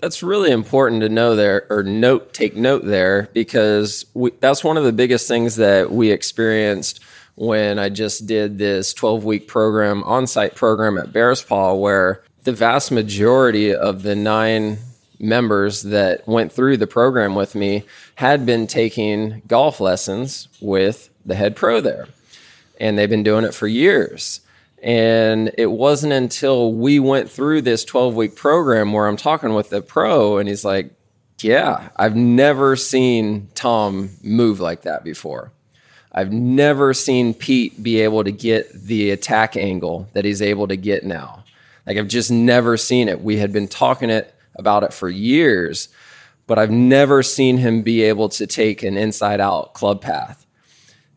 That's 0.00 0.22
really 0.22 0.50
important 0.50 1.02
to 1.02 1.08
know 1.08 1.36
there 1.36 1.66
or 1.70 1.82
note, 1.82 2.34
take 2.34 2.56
note 2.56 2.84
there 2.84 3.30
because 3.32 4.04
we, 4.14 4.32
that's 4.40 4.62
one 4.62 4.76
of 4.76 4.84
the 4.84 4.92
biggest 4.92 5.28
things 5.28 5.56
that 5.56 5.90
we 5.90 6.10
experienced 6.10 7.00
when 7.36 7.78
I 7.78 7.88
just 7.88 8.26
did 8.26 8.58
this 8.58 8.92
12 8.94 9.24
week 9.24 9.48
program, 9.48 10.04
on 10.04 10.26
site 10.26 10.54
program 10.54 10.98
at 10.98 11.12
Bears 11.12 11.42
Paw, 11.42 11.74
where 11.74 12.22
the 12.44 12.52
vast 12.52 12.92
majority 12.92 13.74
of 13.74 14.02
the 14.02 14.14
nine 14.14 14.78
members 15.18 15.82
that 15.82 16.26
went 16.26 16.52
through 16.52 16.76
the 16.76 16.86
program 16.86 17.34
with 17.34 17.54
me 17.54 17.84
had 18.16 18.44
been 18.44 18.66
taking 18.66 19.42
golf 19.46 19.80
lessons 19.80 20.48
with 20.60 21.10
the 21.24 21.34
head 21.34 21.56
pro 21.56 21.80
there. 21.80 22.08
And 22.80 22.98
they've 22.98 23.10
been 23.10 23.22
doing 23.22 23.44
it 23.44 23.54
for 23.54 23.66
years. 23.66 24.40
And 24.82 25.50
it 25.56 25.70
wasn't 25.70 26.12
until 26.12 26.72
we 26.72 26.98
went 27.00 27.30
through 27.30 27.62
this 27.62 27.84
12 27.84 28.14
week 28.14 28.36
program 28.36 28.92
where 28.92 29.06
I'm 29.06 29.16
talking 29.16 29.54
with 29.54 29.70
the 29.70 29.80
pro 29.80 30.38
and 30.38 30.48
he's 30.48 30.64
like, 30.64 30.90
Yeah, 31.40 31.88
I've 31.96 32.16
never 32.16 32.76
seen 32.76 33.48
Tom 33.54 34.10
move 34.22 34.60
like 34.60 34.82
that 34.82 35.02
before. 35.04 35.52
I've 36.12 36.32
never 36.32 36.94
seen 36.94 37.34
Pete 37.34 37.82
be 37.82 38.00
able 38.00 38.24
to 38.24 38.30
get 38.30 38.72
the 38.72 39.10
attack 39.10 39.56
angle 39.56 40.08
that 40.12 40.24
he's 40.24 40.42
able 40.42 40.68
to 40.68 40.76
get 40.76 41.04
now. 41.04 41.44
Like 41.86 41.96
I've 41.96 42.08
just 42.08 42.30
never 42.30 42.76
seen 42.76 43.08
it. 43.08 43.20
We 43.20 43.38
had 43.38 43.52
been 43.52 43.68
talking 43.68 44.10
it 44.10 44.33
about 44.56 44.82
it 44.82 44.92
for 44.92 45.08
years, 45.08 45.88
but 46.46 46.58
I've 46.58 46.70
never 46.70 47.22
seen 47.22 47.58
him 47.58 47.82
be 47.82 48.02
able 48.02 48.28
to 48.30 48.46
take 48.46 48.82
an 48.82 48.96
inside 48.96 49.40
out 49.40 49.74
club 49.74 50.00
path. 50.00 50.44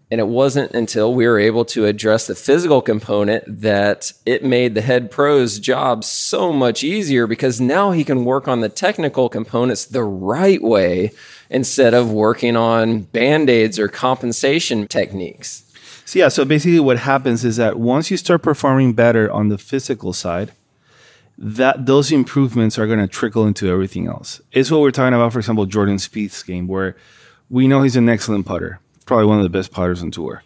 And 0.10 0.22
it 0.22 0.28
wasn't 0.28 0.72
until 0.72 1.14
we 1.14 1.28
were 1.28 1.38
able 1.38 1.66
to 1.66 1.86
address 1.86 2.28
the 2.28 2.36
physical 2.36 2.82
component 2.82 3.44
that 3.62 4.14
it 4.26 4.42
made 4.42 4.74
the 4.74 4.82
head 4.82 5.12
pro's 5.12 5.60
job 5.60 6.06
so 6.06 6.54
much 6.54 6.82
easier 6.82 7.28
because 7.28 7.60
now 7.60 7.92
he 7.92 8.06
can 8.06 8.24
work 8.24 8.48
on 8.48 8.62
the 8.62 8.70
technical 8.70 9.28
components 9.28 9.86
the 9.86 10.04
right 10.04 10.64
way 10.64 11.12
instead 11.50 11.94
of 11.94 12.10
working 12.10 12.56
on 12.56 13.02
band 13.02 13.50
aids 13.50 13.78
or 13.78 13.90
compensation 13.90 14.88
techniques. 14.88 15.64
So, 16.06 16.20
yeah, 16.20 16.30
so 16.30 16.46
basically 16.46 16.80
what 16.80 17.00
happens 17.00 17.44
is 17.44 17.58
that 17.58 17.78
once 17.78 18.10
you 18.10 18.16
start 18.16 18.42
performing 18.42 18.94
better 18.94 19.30
on 19.30 19.50
the 19.50 19.58
physical 19.58 20.14
side, 20.14 20.54
that 21.38 21.86
those 21.86 22.12
improvements 22.12 22.80
are 22.80 22.88
going 22.88 23.00
to 23.00 23.08
trickle 23.08 23.46
into 23.46 23.70
everything 23.70 24.08
else. 24.08 24.42
It's 24.52 24.72
what 24.72 24.82
we're 24.82 24.92
talking 24.92 25.14
about, 25.14 25.34
for 25.34 25.40
example, 25.40 25.66
Jordan 25.66 25.98
Spieth's 25.98 26.44
game, 26.44 26.68
where 26.68 26.96
we 27.50 27.68
know 27.68 27.84
he's 27.84 27.96
an 27.96 28.10
excellent 28.10 28.46
putter, 28.46 28.80
probably 29.06 29.28
one 29.28 29.38
of 29.38 29.44
the 29.44 29.50
best 29.50 29.72
putters 29.72 30.02
on 30.02 30.12
tour. 30.12 30.44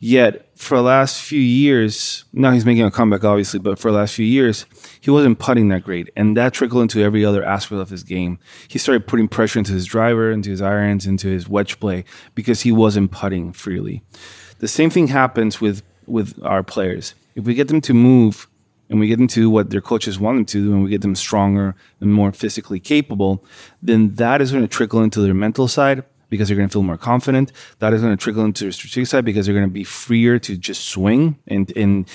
Yet 0.00 0.48
for 0.56 0.76
the 0.76 0.82
last 0.82 1.20
few 1.22 1.40
years, 1.40 2.24
now 2.32 2.52
he's 2.52 2.64
making 2.64 2.84
a 2.84 2.90
comeback, 2.90 3.24
obviously, 3.24 3.58
but 3.58 3.80
for 3.80 3.90
the 3.90 3.98
last 3.98 4.14
few 4.14 4.26
years, 4.26 4.64
he 5.00 5.10
wasn't 5.10 5.40
putting 5.40 5.68
that 5.68 5.82
great, 5.82 6.10
and 6.14 6.36
that 6.36 6.52
trickled 6.52 6.82
into 6.82 7.02
every 7.02 7.24
other 7.24 7.44
aspect 7.44 7.80
of 7.80 7.90
his 7.90 8.04
game. 8.04 8.38
He 8.68 8.78
started 8.78 9.08
putting 9.08 9.26
pressure 9.26 9.58
into 9.58 9.72
his 9.72 9.86
driver, 9.86 10.30
into 10.30 10.50
his 10.50 10.62
irons, 10.62 11.06
into 11.06 11.28
his 11.28 11.48
wedge 11.48 11.80
play 11.80 12.04
because 12.36 12.60
he 12.60 12.70
wasn't 12.70 13.10
putting 13.10 13.52
freely. 13.52 14.02
The 14.58 14.68
same 14.68 14.90
thing 14.90 15.08
happens 15.08 15.60
with 15.60 15.82
with 16.06 16.40
our 16.42 16.62
players. 16.62 17.14
If 17.34 17.44
we 17.44 17.54
get 17.54 17.68
them 17.68 17.80
to 17.82 17.92
move 17.92 18.48
and 18.90 19.00
we 19.00 19.08
get 19.08 19.16
them 19.16 19.28
to 19.28 19.50
what 19.50 19.70
their 19.70 19.80
coaches 19.80 20.18
want 20.18 20.38
them 20.38 20.44
to 20.46 20.64
do 20.64 20.72
and 20.72 20.84
we 20.84 20.90
get 20.90 21.02
them 21.02 21.14
stronger 21.14 21.74
and 22.00 22.12
more 22.12 22.32
physically 22.32 22.80
capable, 22.80 23.44
then 23.82 24.14
that 24.14 24.40
is 24.40 24.50
going 24.50 24.64
to 24.64 24.68
trickle 24.68 25.02
into 25.02 25.20
their 25.20 25.34
mental 25.34 25.68
side 25.68 26.04
because 26.30 26.48
they're 26.48 26.56
going 26.56 26.68
to 26.68 26.72
feel 26.72 26.82
more 26.82 26.98
confident. 26.98 27.52
That 27.78 27.94
is 27.94 28.02
going 28.02 28.16
to 28.16 28.22
trickle 28.22 28.44
into 28.44 28.64
their 28.64 28.72
strategic 28.72 29.08
side 29.08 29.24
because 29.24 29.46
they're 29.46 29.54
going 29.54 29.66
to 29.68 29.72
be 29.72 29.84
freer 29.84 30.38
to 30.40 30.56
just 30.56 30.86
swing 30.86 31.38
and, 31.46 31.74
and 31.76 32.08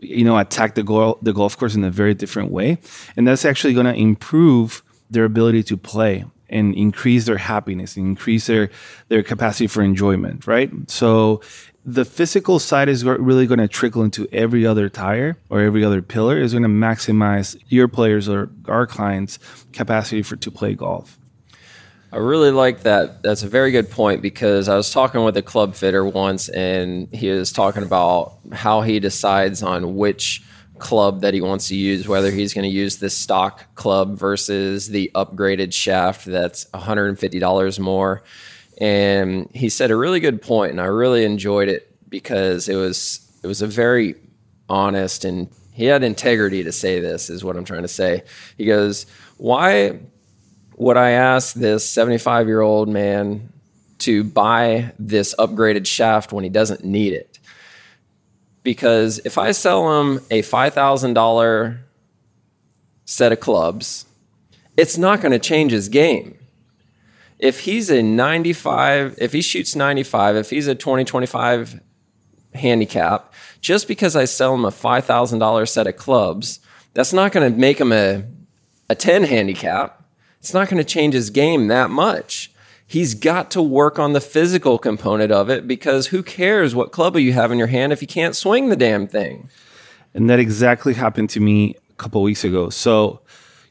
you 0.00 0.24
know, 0.24 0.38
attack 0.38 0.74
the, 0.74 0.82
goal, 0.82 1.18
the 1.22 1.32
golf 1.32 1.56
course 1.56 1.74
in 1.74 1.84
a 1.84 1.90
very 1.90 2.14
different 2.14 2.50
way. 2.50 2.78
And 3.16 3.26
that's 3.26 3.44
actually 3.44 3.74
going 3.74 3.86
to 3.86 3.94
improve 3.94 4.82
their 5.10 5.24
ability 5.24 5.62
to 5.64 5.76
play 5.76 6.24
and 6.48 6.74
increase 6.74 7.26
their 7.26 7.38
happiness, 7.38 7.96
and 7.96 8.06
increase 8.06 8.46
their 8.46 8.70
their 9.08 9.22
capacity 9.22 9.66
for 9.66 9.82
enjoyment, 9.82 10.46
right? 10.46 10.70
So 10.88 11.40
the 11.86 12.04
physical 12.04 12.58
side 12.58 12.88
is 12.88 13.04
really 13.04 13.46
going 13.46 13.60
to 13.60 13.68
trickle 13.68 14.02
into 14.02 14.28
every 14.32 14.66
other 14.66 14.88
tire 14.88 15.38
or 15.48 15.60
every 15.60 15.84
other 15.84 16.02
pillar 16.02 16.36
is 16.36 16.52
going 16.52 16.64
to 16.64 16.68
maximize 16.68 17.56
your 17.68 17.86
players 17.86 18.28
or 18.28 18.50
our 18.66 18.88
clients 18.88 19.38
capacity 19.72 20.20
for 20.22 20.34
to 20.34 20.50
play 20.50 20.74
golf. 20.74 21.16
I 22.10 22.16
really 22.16 22.50
like 22.50 22.82
that. 22.82 23.22
That's 23.22 23.44
a 23.44 23.48
very 23.48 23.70
good 23.70 23.88
point 23.90 24.20
because 24.20 24.68
i 24.68 24.74
was 24.74 24.90
talking 24.90 25.22
with 25.22 25.36
a 25.36 25.42
club 25.42 25.76
fitter 25.76 26.04
once 26.04 26.48
and 26.48 27.08
he 27.12 27.30
was 27.30 27.52
talking 27.52 27.84
about 27.84 28.38
how 28.52 28.80
he 28.80 28.98
decides 28.98 29.62
on 29.62 29.94
which 29.96 30.42
club 30.78 31.20
that 31.20 31.34
he 31.34 31.40
wants 31.40 31.68
to 31.68 31.76
use 31.76 32.08
whether 32.08 32.30
he's 32.30 32.52
going 32.52 32.68
to 32.68 32.74
use 32.74 32.96
the 32.96 33.08
stock 33.08 33.74
club 33.76 34.18
versus 34.18 34.88
the 34.88 35.10
upgraded 35.14 35.72
shaft 35.72 36.26
that's 36.26 36.66
$150 36.74 37.78
more 37.78 38.22
and 38.78 39.48
he 39.54 39.68
said 39.68 39.90
a 39.90 39.96
really 39.96 40.20
good 40.20 40.42
point, 40.42 40.72
and 40.72 40.80
I 40.80 40.86
really 40.86 41.24
enjoyed 41.24 41.68
it 41.68 41.90
because 42.08 42.68
it 42.68 42.76
was 42.76 43.20
it 43.42 43.46
was 43.46 43.62
a 43.62 43.66
very 43.66 44.14
honest 44.68 45.24
and 45.24 45.48
he 45.72 45.84
had 45.84 46.02
integrity 46.02 46.64
to 46.64 46.72
say 46.72 47.00
this 47.00 47.28
is 47.28 47.44
what 47.44 47.56
I'm 47.56 47.64
trying 47.64 47.82
to 47.82 47.88
say. 47.88 48.22
He 48.56 48.64
goes, 48.64 49.06
"Why 49.36 49.98
would 50.76 50.96
I 50.96 51.10
ask 51.10 51.54
this 51.54 51.88
75 51.88 52.46
year 52.46 52.62
old 52.62 52.88
man 52.88 53.52
to 53.98 54.24
buy 54.24 54.92
this 54.98 55.34
upgraded 55.38 55.86
shaft 55.86 56.32
when 56.32 56.44
he 56.44 56.50
doesn't 56.50 56.84
need 56.84 57.12
it?" 57.12 57.38
Because 58.62 59.20
if 59.24 59.38
I 59.38 59.52
sell 59.52 60.00
him 60.00 60.20
a 60.30 60.42
$5,000 60.42 61.78
set 63.04 63.30
of 63.30 63.38
clubs, 63.38 64.06
it's 64.76 64.98
not 64.98 65.20
going 65.20 65.32
to 65.32 65.38
change 65.38 65.72
his 65.72 65.88
game 65.88 66.36
if 67.38 67.60
he's 67.60 67.90
a 67.90 68.02
95, 68.02 69.18
if 69.18 69.32
he 69.32 69.42
shoots 69.42 69.76
95, 69.76 70.36
if 70.36 70.50
he's 70.50 70.66
a 70.66 70.74
2025 70.74 71.80
handicap, 72.54 73.32
just 73.60 73.88
because 73.88 74.16
I 74.16 74.24
sell 74.24 74.54
him 74.54 74.64
a 74.64 74.70
$5,000 74.70 75.68
set 75.68 75.86
of 75.86 75.96
clubs, 75.96 76.60
that's 76.94 77.12
not 77.12 77.32
going 77.32 77.52
to 77.52 77.58
make 77.58 77.80
him 77.80 77.92
a, 77.92 78.24
a 78.88 78.94
10 78.94 79.24
handicap. 79.24 80.02
It's 80.40 80.54
not 80.54 80.68
going 80.68 80.78
to 80.78 80.84
change 80.84 81.14
his 81.14 81.30
game 81.30 81.68
that 81.68 81.90
much. 81.90 82.52
He's 82.86 83.14
got 83.14 83.50
to 83.50 83.60
work 83.60 83.98
on 83.98 84.12
the 84.12 84.20
physical 84.20 84.78
component 84.78 85.32
of 85.32 85.50
it 85.50 85.66
because 85.66 86.06
who 86.06 86.22
cares 86.22 86.74
what 86.74 86.92
club 86.92 87.16
you 87.16 87.32
have 87.32 87.50
in 87.50 87.58
your 87.58 87.66
hand 87.66 87.92
if 87.92 88.00
you 88.00 88.06
can't 88.06 88.36
swing 88.36 88.68
the 88.68 88.76
damn 88.76 89.08
thing? 89.08 89.50
And 90.14 90.30
that 90.30 90.38
exactly 90.38 90.94
happened 90.94 91.28
to 91.30 91.40
me 91.40 91.74
a 91.90 91.94
couple 91.94 92.22
weeks 92.22 92.44
ago. 92.44 92.70
So, 92.70 93.20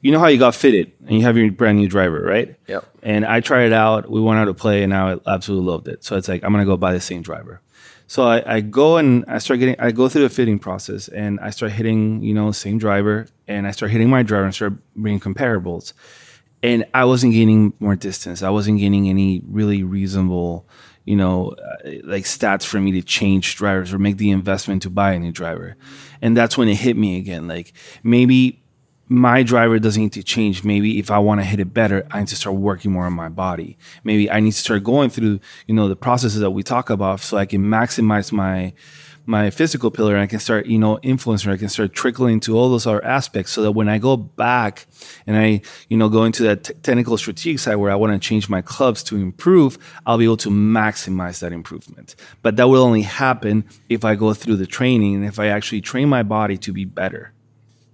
you 0.02 0.12
know 0.12 0.20
how 0.20 0.28
you 0.28 0.38
got 0.38 0.54
fitted 0.54 0.92
and 1.08 1.18
you 1.18 1.24
have 1.24 1.36
your 1.36 1.52
brand 1.52 1.80
new 1.80 1.88
driver, 1.88 2.22
right? 2.22 2.56
Yep. 2.68 2.86
And 3.06 3.24
I 3.24 3.40
tried 3.40 3.68
it 3.68 3.74
out. 3.74 4.10
We 4.10 4.20
went 4.20 4.40
out 4.40 4.46
to 4.46 4.54
play, 4.56 4.82
and 4.82 4.92
I 4.92 5.18
absolutely 5.28 5.72
loved 5.72 5.88
it. 5.88 6.04
So 6.04 6.18
it's 6.18 6.28
like 6.28 6.44
I'm 6.44 6.52
gonna 6.52 6.66
go 6.66 6.76
buy 6.76 6.92
the 6.92 7.00
same 7.00 7.22
driver. 7.22 7.62
So 8.08 8.24
I, 8.24 8.56
I 8.56 8.62
go 8.62 8.98
and 8.98 9.24
I 9.28 9.38
start 9.38 9.60
getting. 9.60 9.80
I 9.80 9.92
go 9.92 10.10
through 10.10 10.24
the 10.24 10.30
fitting 10.30 10.58
process, 10.58 11.08
and 11.08 11.40
I 11.40 11.52
start 11.52 11.72
hitting, 11.72 12.24
you 12.24 12.34
know, 12.34 12.52
same 12.52 12.80
driver, 12.80 13.28
and 13.48 13.68
I 13.68 13.72
start 13.72 13.92
hitting 13.92 14.10
my 14.10 14.24
driver 14.24 14.46
and 14.46 14.56
start 14.56 14.74
bringing 14.96 15.20
comparables. 15.20 15.94
And 16.64 16.84
I 16.96 17.06
wasn't 17.06 17.34
gaining 17.34 17.74
more 17.80 17.96
distance. 17.96 18.42
I 18.42 18.50
wasn't 18.50 18.80
gaining 18.80 19.08
any 19.08 19.44
really 19.48 19.84
reasonable, 19.84 20.68
you 21.04 21.16
know, 21.16 21.52
uh, 21.52 21.92
like 22.04 22.24
stats 22.24 22.66
for 22.66 22.80
me 22.80 22.92
to 22.94 23.04
change 23.04 23.56
drivers 23.56 23.94
or 23.94 24.00
make 24.00 24.18
the 24.18 24.32
investment 24.32 24.82
to 24.82 24.90
buy 24.90 25.14
a 25.14 25.20
new 25.20 25.32
driver. 25.32 25.76
And 26.24 26.36
that's 26.36 26.58
when 26.58 26.68
it 26.68 26.78
hit 26.78 26.98
me 26.98 27.20
again. 27.20 27.48
Like 27.48 27.74
maybe 28.02 28.64
my 29.08 29.44
driver 29.44 29.78
doesn't 29.80 30.02
need 30.02 30.14
to 30.14 30.24
change. 30.24 30.64
Maybe 30.64 31.00
if 31.00 31.12
I 31.12 31.20
want 31.20 31.42
to 31.42 31.46
hit 31.46 31.60
it 31.60 31.74
better, 31.74 32.08
I 32.12 32.20
need 32.20 32.28
to 32.30 32.36
start 32.36 32.56
working 32.56 32.92
more 32.92 33.06
on 33.06 33.14
my 33.14 33.30
body. 33.30 33.78
Maybe 34.04 34.30
I 34.30 34.40
need 34.40 34.54
to 34.54 34.60
start 34.60 34.84
going 34.84 35.10
through, 35.10 35.40
you 35.68 35.76
know, 35.76 35.88
the 35.88 35.96
processes 35.96 36.40
that 36.40 36.52
we 36.52 36.64
talk 36.64 36.90
about 36.90 37.20
so 37.20 37.38
I 37.38 37.46
can 37.46 37.64
maximize 37.64 38.32
my 38.32 38.74
my 39.28 39.50
physical 39.50 39.90
pillar 39.90 40.14
and 40.14 40.24
I 40.24 40.28
can 40.28 40.40
start, 40.40 40.68
you 40.68 40.78
know, 40.78 41.00
influencing, 41.00 41.52
I 41.52 41.58
can 41.58 41.70
start 41.70 41.94
trickling 41.94 42.34
into 42.34 42.58
all 42.58 42.70
those 42.70 42.86
other 42.86 43.04
aspects 43.04 43.52
so 43.52 43.64
that 43.64 43.72
when 43.72 43.90
I 43.90 43.98
go 43.98 44.16
back 44.16 44.86
and 45.26 45.36
I, 45.36 45.62
you 45.90 45.98
know, 45.98 46.10
go 46.10 46.26
into 46.26 46.44
that 46.44 46.66
t- 46.66 46.74
technical 46.84 47.18
strategic 47.18 47.60
side 47.60 47.76
where 47.76 47.92
I 47.92 47.96
want 47.96 48.14
to 48.14 48.20
change 48.20 48.50
my 48.50 48.62
clubs 48.62 49.04
to 49.06 49.16
improve, 49.16 49.78
I'll 50.06 50.18
be 50.18 50.26
able 50.26 50.38
to 50.38 50.50
maximize 50.50 51.40
that 51.40 51.54
improvement. 51.54 52.16
But 52.42 52.56
that 52.58 52.68
will 52.68 52.84
only 52.84 53.02
happen 53.02 53.66
if 53.90 54.06
I 54.06 54.16
go 54.16 54.34
through 54.34 54.58
the 54.58 54.68
training 54.68 55.16
and 55.16 55.26
if 55.26 55.40
I 55.40 55.48
actually 55.48 55.82
train 55.82 56.08
my 56.08 56.24
body 56.24 56.58
to 56.60 56.72
be 56.72 56.86
better. 56.86 57.32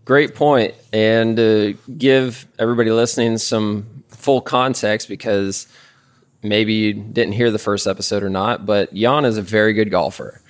Great 0.06 0.36
point. 0.36 0.74
And 0.92 1.38
to 1.38 1.78
give 1.98 2.48
everybody 2.58 2.92
listening 2.92 3.38
some 3.38 4.04
full 4.10 4.42
context 4.42 5.08
because 5.08 5.68
maybe 6.44 6.74
you 6.74 6.94
didn't 6.94 7.34
hear 7.34 7.52
the 7.52 7.60
first 7.60 7.88
episode 7.88 8.24
or 8.24 8.30
not, 8.30 8.66
but 8.66 8.94
Jan 8.94 9.26
is 9.26 9.38
a 9.38 9.42
very 9.42 9.74
good 9.74 9.92
golfer. 9.92 10.42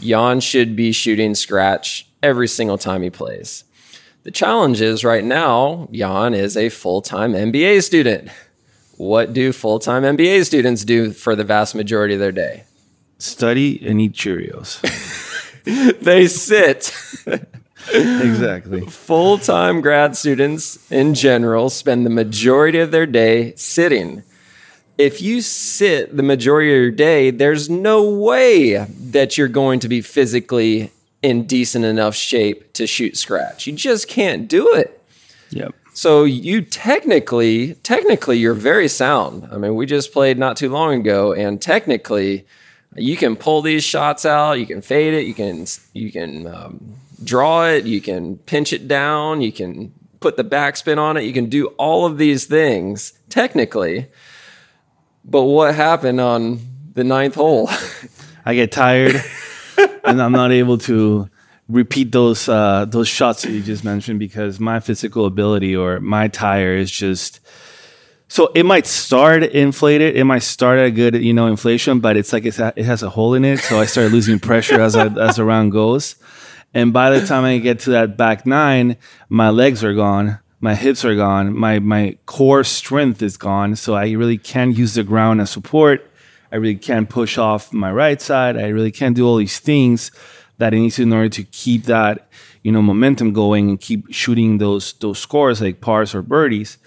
Jan 0.00 0.40
should 0.40 0.76
be 0.76 0.92
shooting 0.92 1.34
scratch 1.34 2.06
every 2.22 2.48
single 2.48 2.78
time 2.78 3.02
he 3.02 3.10
plays. 3.10 3.64
The 4.24 4.30
challenge 4.30 4.80
is 4.80 5.04
right 5.04 5.24
now, 5.24 5.88
Jan 5.92 6.34
is 6.34 6.56
a 6.56 6.68
full 6.68 7.00
time 7.00 7.32
MBA 7.32 7.82
student. 7.82 8.28
What 8.96 9.32
do 9.32 9.52
full 9.52 9.78
time 9.78 10.02
MBA 10.02 10.44
students 10.46 10.84
do 10.84 11.12
for 11.12 11.36
the 11.36 11.44
vast 11.44 11.74
majority 11.74 12.14
of 12.14 12.20
their 12.20 12.32
day? 12.32 12.64
Study 13.18 13.86
and 13.86 14.00
eat 14.00 14.12
Cheerios. 14.12 14.80
they 16.00 16.26
sit. 16.26 16.92
exactly. 17.92 18.86
Full 18.86 19.38
time 19.38 19.80
grad 19.80 20.16
students 20.16 20.90
in 20.90 21.14
general 21.14 21.70
spend 21.70 22.06
the 22.06 22.10
majority 22.10 22.78
of 22.78 22.90
their 22.90 23.06
day 23.06 23.54
sitting 23.56 24.22
if 24.98 25.20
you 25.20 25.42
sit 25.42 26.16
the 26.16 26.22
majority 26.22 26.70
of 26.70 26.80
your 26.80 26.90
day, 26.90 27.30
there's 27.30 27.68
no 27.68 28.08
way 28.08 28.76
that 28.76 29.36
you're 29.36 29.48
going 29.48 29.80
to 29.80 29.88
be 29.88 30.00
physically 30.00 30.90
in 31.22 31.44
decent 31.44 31.84
enough 31.84 32.14
shape 32.14 32.72
to 32.74 32.86
shoot 32.86 33.16
scratch. 33.16 33.66
You 33.66 33.74
just 33.74 34.08
can't 34.08 34.48
do 34.48 34.74
it. 34.74 35.02
Yep. 35.50 35.74
So 35.92 36.24
you 36.24 36.62
technically, 36.62 37.74
technically, 37.76 38.38
you're 38.38 38.54
very 38.54 38.88
sound. 38.88 39.48
I 39.50 39.56
mean, 39.56 39.74
we 39.74 39.86
just 39.86 40.12
played 40.12 40.38
not 40.38 40.56
too 40.56 40.68
long 40.68 41.00
ago, 41.00 41.32
and 41.32 41.60
technically, 41.60 42.46
you 42.94 43.16
can 43.16 43.34
pull 43.34 43.62
these 43.62 43.82
shots 43.82 44.26
out. 44.26 44.54
You 44.54 44.66
can 44.66 44.82
fade 44.82 45.14
it. 45.14 45.26
You 45.26 45.34
can 45.34 45.66
you 45.94 46.12
can 46.12 46.46
um, 46.46 46.96
draw 47.22 47.66
it. 47.66 47.84
You 47.84 48.00
can 48.00 48.38
pinch 48.38 48.72
it 48.72 48.88
down. 48.88 49.40
You 49.40 49.52
can 49.52 49.92
put 50.20 50.36
the 50.36 50.44
backspin 50.44 50.98
on 50.98 51.16
it. 51.16 51.22
You 51.22 51.32
can 51.32 51.48
do 51.48 51.66
all 51.78 52.06
of 52.06 52.18
these 52.18 52.46
things 52.46 53.12
technically 53.28 54.08
but 55.28 55.42
what 55.42 55.74
happened 55.74 56.20
on 56.20 56.60
the 56.94 57.04
ninth 57.04 57.34
hole? 57.34 57.68
I 58.44 58.54
get 58.54 58.70
tired, 58.70 59.20
and 60.04 60.22
I'm 60.22 60.32
not 60.32 60.52
able 60.52 60.78
to 60.78 61.28
repeat 61.68 62.12
those 62.12 62.48
uh, 62.48 62.84
those 62.84 63.08
shots 63.08 63.42
that 63.42 63.50
you 63.50 63.60
just 63.60 63.82
mentioned 63.82 64.20
because 64.20 64.60
my 64.60 64.78
physical 64.78 65.26
ability 65.26 65.74
or 65.74 66.00
my 66.00 66.28
tire 66.28 66.76
is 66.76 66.90
just. 66.90 67.40
So 68.28 68.50
it 68.56 68.64
might 68.64 68.86
start 68.86 69.44
inflated. 69.44 70.16
It 70.16 70.24
might 70.24 70.42
start 70.42 70.80
at 70.80 70.86
a 70.86 70.90
good, 70.90 71.14
you 71.14 71.32
know, 71.32 71.46
inflation, 71.46 72.00
but 72.00 72.16
it's 72.16 72.32
like 72.32 72.44
it's 72.44 72.58
it 72.58 72.78
has 72.78 73.02
a 73.04 73.10
hole 73.10 73.34
in 73.34 73.44
it. 73.44 73.60
So 73.60 73.78
I 73.78 73.86
start 73.86 74.10
losing 74.10 74.40
pressure 74.40 74.80
as 74.80 74.96
I, 74.96 75.06
as 75.06 75.36
the 75.36 75.44
round 75.44 75.70
goes, 75.70 76.16
and 76.74 76.92
by 76.92 77.10
the 77.10 77.26
time 77.26 77.44
I 77.44 77.58
get 77.58 77.80
to 77.80 77.90
that 77.90 78.16
back 78.16 78.46
nine, 78.46 78.96
my 79.28 79.50
legs 79.50 79.82
are 79.82 79.94
gone 79.94 80.38
my 80.60 80.74
hips 80.74 81.04
are 81.04 81.14
gone, 81.14 81.56
my 81.56 81.78
my 81.78 82.16
core 82.26 82.64
strength 82.64 83.22
is 83.22 83.36
gone, 83.36 83.76
so 83.76 83.94
I 83.94 84.10
really 84.12 84.38
can't 84.38 84.76
use 84.76 84.94
the 84.94 85.04
ground 85.04 85.40
as 85.40 85.50
support. 85.50 86.10
I 86.50 86.56
really 86.56 86.76
can't 86.76 87.08
push 87.08 87.38
off 87.38 87.72
my 87.72 87.92
right 87.92 88.20
side. 88.20 88.56
I 88.56 88.68
really 88.68 88.92
can't 88.92 89.14
do 89.14 89.26
all 89.26 89.36
these 89.36 89.58
things 89.58 90.10
that 90.58 90.72
I 90.72 90.78
need 90.78 90.92
to 90.92 91.02
in 91.02 91.12
order 91.12 91.28
to 91.28 91.44
keep 91.44 91.84
that 91.84 92.28
you 92.62 92.72
know 92.72 92.80
momentum 92.80 93.32
going 93.32 93.68
and 93.68 93.80
keep 93.80 94.12
shooting 94.12 94.58
those 94.58 94.94
those 94.94 95.18
scores 95.18 95.60
like 95.60 95.80
pars 95.80 96.14
or 96.14 96.22
birdies. 96.22 96.78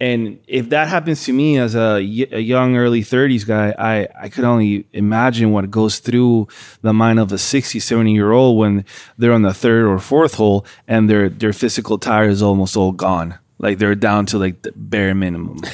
And 0.00 0.38
if 0.48 0.70
that 0.70 0.88
happens 0.88 1.24
to 1.24 1.32
me 1.32 1.58
as 1.58 1.74
a, 1.74 1.96
a 1.96 2.40
young 2.40 2.74
early 2.74 3.02
30s 3.02 3.46
guy, 3.46 3.74
I, 3.78 4.08
I 4.18 4.28
could 4.30 4.44
only 4.44 4.86
imagine 4.94 5.52
what 5.52 5.70
goes 5.70 5.98
through 5.98 6.48
the 6.80 6.94
mind 6.94 7.20
of 7.20 7.30
a 7.32 7.38
60, 7.38 7.78
70 7.78 8.12
year 8.12 8.32
old 8.32 8.56
when 8.56 8.86
they're 9.18 9.34
on 9.34 9.42
the 9.42 9.52
third 9.52 9.84
or 9.84 9.98
fourth 9.98 10.34
hole 10.34 10.64
and 10.88 11.10
their, 11.10 11.28
their 11.28 11.52
physical 11.52 11.98
tire 11.98 12.30
is 12.30 12.42
almost 12.42 12.78
all 12.78 12.92
gone. 12.92 13.38
Like 13.58 13.76
they're 13.76 13.94
down 13.94 14.24
to 14.26 14.38
like 14.38 14.62
the 14.62 14.72
bare 14.74 15.14
minimum. 15.14 15.60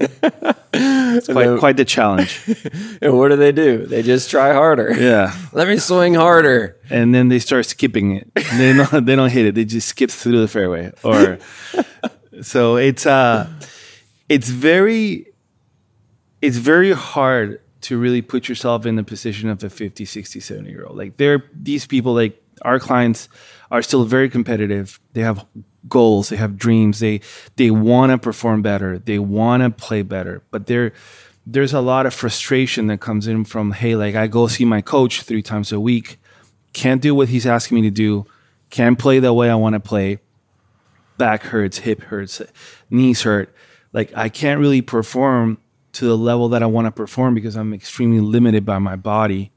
it's 0.00 1.28
quite, 1.28 1.58
quite 1.60 1.76
the 1.76 1.84
challenge. 1.84 2.42
and 3.02 3.16
what 3.16 3.28
do 3.28 3.36
they 3.36 3.52
do? 3.52 3.86
They 3.86 4.02
just 4.02 4.30
try 4.30 4.52
harder. 4.52 4.92
Yeah. 4.98 5.32
Let 5.52 5.68
me 5.68 5.76
swing 5.76 6.14
harder. 6.14 6.76
And 6.90 7.14
then 7.14 7.28
they 7.28 7.38
start 7.38 7.66
skipping 7.66 8.16
it. 8.16 8.34
They 8.34 8.72
don't, 8.72 9.06
they 9.06 9.14
don't 9.14 9.30
hit 9.30 9.46
it. 9.46 9.54
They 9.54 9.64
just 9.64 9.86
skip 9.86 10.10
through 10.10 10.40
the 10.40 10.48
fairway 10.48 10.92
or 11.04 11.38
so 12.42 12.76
it's 12.76 13.06
uh 13.06 13.48
it's 14.28 14.48
very 14.48 15.26
it's 16.42 16.56
very 16.56 16.92
hard 16.92 17.60
to 17.82 17.98
really 17.98 18.22
put 18.22 18.48
yourself 18.48 18.86
in 18.86 18.96
the 18.96 19.04
position 19.04 19.48
of 19.48 19.62
a 19.62 19.70
50 19.70 20.04
60 20.04 20.40
70 20.40 20.70
year 20.70 20.84
old 20.86 20.96
like 20.96 21.16
they're 21.16 21.44
these 21.52 21.86
people 21.86 22.14
like 22.14 22.40
our 22.62 22.78
clients 22.78 23.28
are 23.70 23.82
still 23.82 24.04
very 24.04 24.28
competitive. 24.28 25.00
They 25.12 25.22
have 25.22 25.44
goals. 25.88 26.28
They 26.28 26.36
have 26.36 26.56
dreams. 26.56 27.00
They 27.00 27.20
they 27.56 27.70
want 27.70 28.12
to 28.12 28.18
perform 28.18 28.62
better. 28.62 28.98
They 28.98 29.18
want 29.18 29.62
to 29.62 29.70
play 29.70 30.02
better. 30.02 30.42
But 30.50 30.66
there 30.66 30.92
there's 31.46 31.72
a 31.72 31.80
lot 31.80 32.06
of 32.06 32.14
frustration 32.14 32.86
that 32.86 33.00
comes 33.00 33.26
in 33.26 33.44
from 33.44 33.72
hey 33.72 33.96
like 33.96 34.14
i 34.14 34.26
go 34.26 34.46
see 34.46 34.64
my 34.64 34.80
coach 34.80 35.22
three 35.22 35.42
times 35.42 35.72
a 35.72 35.80
week. 35.80 36.18
Can't 36.72 37.02
do 37.02 37.14
what 37.14 37.28
he's 37.28 37.46
asking 37.46 37.76
me 37.76 37.82
to 37.82 37.90
do. 37.90 38.26
Can't 38.70 38.98
play 38.98 39.18
the 39.18 39.32
way 39.32 39.50
i 39.50 39.54
want 39.54 39.74
to 39.74 39.80
play 39.80 40.18
back 41.18 41.42
hurts, 41.42 41.78
hip 41.78 42.02
hurts, 42.02 42.42
knees 42.90 43.22
hurt. 43.22 43.54
Like 43.92 44.12
I 44.16 44.28
can't 44.28 44.60
really 44.60 44.82
perform 44.82 45.58
to 45.92 46.06
the 46.06 46.16
level 46.16 46.48
that 46.50 46.62
I 46.62 46.66
want 46.66 46.86
to 46.86 46.90
perform 46.90 47.34
because 47.34 47.56
I'm 47.56 47.72
extremely 47.72 48.20
limited 48.20 48.66
by 48.66 48.78
my 48.78 48.96
body. 48.96 49.52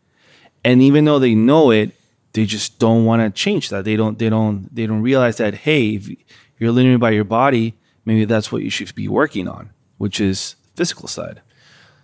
And 0.63 0.81
even 0.81 1.05
though 1.05 1.19
they 1.19 1.35
know 1.35 1.71
it, 1.71 1.91
they 2.33 2.45
just 2.45 2.77
don't 2.77 3.05
want 3.05 3.21
to 3.21 3.29
change 3.29 3.69
that. 3.69 3.85
They 3.85 3.95
don't 3.95 4.19
they 4.19 4.29
don't 4.29 4.73
they 4.73 4.85
don't 4.85 5.01
realize 5.01 5.37
that 5.37 5.55
hey, 5.55 5.95
if 5.95 6.09
you're 6.59 6.71
limited 6.71 6.99
by 6.99 7.11
your 7.11 7.23
body, 7.23 7.75
maybe 8.05 8.25
that's 8.25 8.51
what 8.51 8.61
you 8.61 8.69
should 8.69 8.93
be 8.93 9.07
working 9.07 9.47
on, 9.47 9.71
which 9.97 10.21
is 10.21 10.55
physical 10.75 11.07
side. 11.07 11.41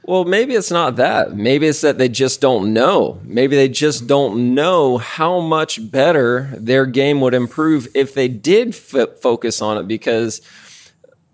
Well, 0.05 0.25
maybe 0.25 0.53
it's 0.53 0.71
not 0.71 0.97
that. 0.97 1.33
Maybe 1.33 1.67
it's 1.67 1.81
that 1.81 1.97
they 1.97 2.09
just 2.09 2.41
don't 2.41 2.73
know. 2.73 3.21
Maybe 3.23 3.55
they 3.55 3.69
just 3.69 4.05
don't 4.05 4.53
know 4.53 4.97
how 4.97 5.39
much 5.39 5.91
better 5.91 6.51
their 6.57 6.85
game 6.85 7.21
would 7.21 7.33
improve 7.33 7.87
if 7.95 8.13
they 8.13 8.27
did 8.27 8.69
f- 8.69 9.19
focus 9.21 9.61
on 9.61 9.77
it. 9.77 9.87
Because, 9.87 10.41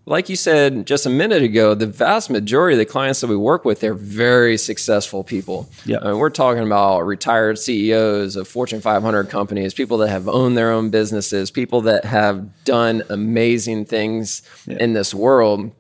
like 0.06 0.30
you 0.30 0.36
said 0.36 0.86
just 0.86 1.08
a 1.08 1.10
minute 1.10 1.42
ago, 1.42 1.74
the 1.74 1.88
vast 1.88 2.30
majority 2.30 2.76
of 2.76 2.80
the 2.80 2.86
clients 2.86 3.22
that 3.22 3.28
we 3.28 3.36
work 3.36 3.66
with, 3.66 3.80
they're 3.80 3.96
very 3.96 4.56
successful 4.56 5.24
people. 5.24 5.68
Yeah. 5.86 5.98
I 6.04 6.10
mean, 6.10 6.20
we're 6.20 6.30
talking 6.30 6.64
about 6.64 7.02
retired 7.02 7.58
CEOs 7.58 8.36
of 8.36 8.48
Fortune 8.48 8.82
500 8.82 9.32
companies, 9.32 9.74
people 9.74 9.98
that 10.00 10.10
have 10.10 10.28
owned 10.28 10.56
their 10.56 10.72
own 10.72 10.92
businesses, 10.92 11.50
people 11.50 11.82
that 11.82 12.06
have 12.06 12.64
done 12.66 13.02
amazing 13.10 13.86
things 13.86 14.44
yeah. 14.68 14.78
in 14.80 14.94
this 14.94 15.12
world. 15.12 15.72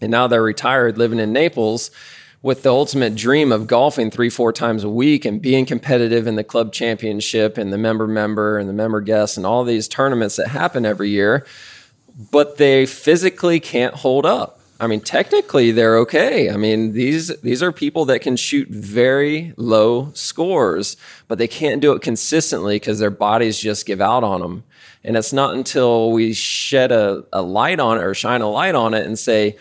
And 0.00 0.12
now 0.12 0.28
they're 0.28 0.40
retired 0.40 0.98
living 0.98 1.18
in 1.18 1.32
Naples 1.32 1.90
with 2.40 2.62
the 2.62 2.70
ultimate 2.70 3.14
dream 3.14 3.50
of 3.50 3.66
golfing 3.66 4.10
three, 4.10 4.30
four 4.30 4.52
times 4.52 4.84
a 4.84 4.88
week 4.88 5.24
and 5.24 5.42
being 5.42 5.66
competitive 5.66 6.26
in 6.26 6.36
the 6.36 6.44
club 6.44 6.72
championship 6.72 7.58
and 7.58 7.72
the 7.72 7.78
member 7.78 8.06
member 8.06 8.58
and 8.58 8.68
the 8.68 8.72
member 8.72 9.00
guests 9.00 9.36
and 9.36 9.44
all 9.44 9.64
these 9.64 9.88
tournaments 9.88 10.36
that 10.36 10.48
happen 10.48 10.86
every 10.86 11.08
year, 11.08 11.44
but 12.30 12.56
they 12.56 12.86
physically 12.86 13.58
can't 13.58 13.94
hold 13.94 14.24
up. 14.24 14.60
I 14.80 14.86
mean, 14.86 15.00
technically 15.00 15.72
they're 15.72 15.98
okay. 15.98 16.50
I 16.50 16.56
mean, 16.56 16.92
these 16.92 17.36
these 17.40 17.64
are 17.64 17.72
people 17.72 18.04
that 18.04 18.20
can 18.20 18.36
shoot 18.36 18.68
very 18.68 19.52
low 19.56 20.12
scores, 20.14 20.96
but 21.26 21.38
they 21.38 21.48
can't 21.48 21.80
do 21.80 21.92
it 21.92 22.02
consistently 22.02 22.76
because 22.76 23.00
their 23.00 23.10
bodies 23.10 23.58
just 23.58 23.86
give 23.86 24.00
out 24.00 24.22
on 24.22 24.40
them. 24.40 24.62
And 25.02 25.16
it's 25.16 25.32
not 25.32 25.54
until 25.54 26.12
we 26.12 26.32
shed 26.32 26.92
a, 26.92 27.24
a 27.32 27.42
light 27.42 27.80
on 27.80 27.98
it 27.98 28.04
or 28.04 28.14
shine 28.14 28.40
a 28.40 28.48
light 28.48 28.76
on 28.76 28.94
it 28.94 29.04
and 29.04 29.18
say, 29.18 29.56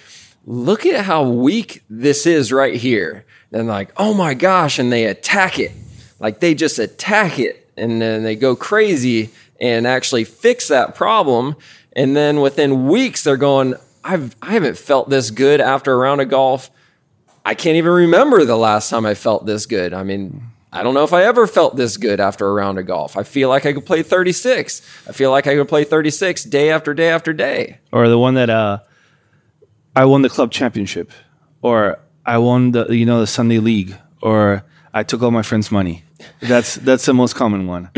look 0.47 0.86
at 0.86 1.03
how 1.03 1.23
weak 1.23 1.83
this 1.89 2.25
is 2.25 2.51
right 2.51 2.75
here. 2.75 3.25
And 3.51 3.67
like, 3.67 3.91
oh 3.97 4.13
my 4.13 4.33
gosh, 4.33 4.79
and 4.79 4.91
they 4.91 5.05
attack 5.05 5.60
it. 5.60 5.71
Like 6.19 6.39
they 6.39 6.55
just 6.55 6.79
attack 6.79 7.38
it 7.38 7.69
and 7.77 8.01
then 8.01 8.23
they 8.23 8.36
go 8.36 8.55
crazy 8.55 9.29
and 9.62 9.86
actually 9.86 10.23
fix 10.23 10.69
that 10.69 10.95
problem. 10.95 11.55
And 11.93 12.15
then 12.15 12.41
within 12.41 12.88
weeks, 12.88 13.23
they're 13.23 13.38
going, 13.38 13.75
I've, 14.03 14.36
I 14.41 14.53
haven't 14.53 14.77
felt 14.77 15.10
this 15.10 15.31
good 15.31 15.62
after 15.62 15.93
a 15.93 15.97
round 15.97 16.21
of 16.21 16.29
golf. 16.29 16.71
I 17.45 17.53
can't 17.53 17.75
even 17.75 17.91
remember 17.91 18.45
the 18.45 18.57
last 18.57 18.89
time 18.89 19.05
I 19.05 19.13
felt 19.13 19.45
this 19.45 19.65
good. 19.65 19.93
I 19.93 20.03
mean, 20.03 20.41
I 20.71 20.83
don't 20.83 20.93
know 20.93 21.03
if 21.03 21.13
I 21.13 21.23
ever 21.23 21.47
felt 21.47 21.75
this 21.75 21.97
good 21.97 22.19
after 22.19 22.47
a 22.47 22.53
round 22.53 22.79
of 22.79 22.86
golf. 22.86 23.17
I 23.17 23.23
feel 23.23 23.49
like 23.49 23.65
I 23.65 23.73
could 23.73 23.86
play 23.86 24.03
36. 24.03 24.81
I 25.07 25.12
feel 25.12 25.31
like 25.31 25.47
I 25.47 25.55
could 25.55 25.67
play 25.67 25.83
36 25.83 26.43
day 26.45 26.69
after 26.69 26.93
day 26.93 27.10
after 27.10 27.33
day. 27.33 27.79
Or 27.91 28.07
the 28.10 28.19
one 28.19 28.36
that 28.36 28.49
uh, 28.49 28.79
I 29.97 30.05
won 30.05 30.21
the 30.21 30.29
club 30.29 30.51
championship, 30.51 31.12
or 31.63 31.97
I 32.23 32.38
won 32.38 32.69
the 32.69 32.86
you 32.93 33.03
know 33.03 33.19
the 33.19 33.25
Sunday 33.25 33.57
league, 33.57 33.95
or 34.21 34.63
I 34.93 35.01
took 35.01 35.23
all 35.23 35.31
my 35.31 35.41
friends' 35.41 35.71
money. 35.71 36.03
That's 36.39 36.75
that's 36.75 37.05
the 37.07 37.15
most 37.15 37.33
common 37.33 37.65
one. 37.65 37.89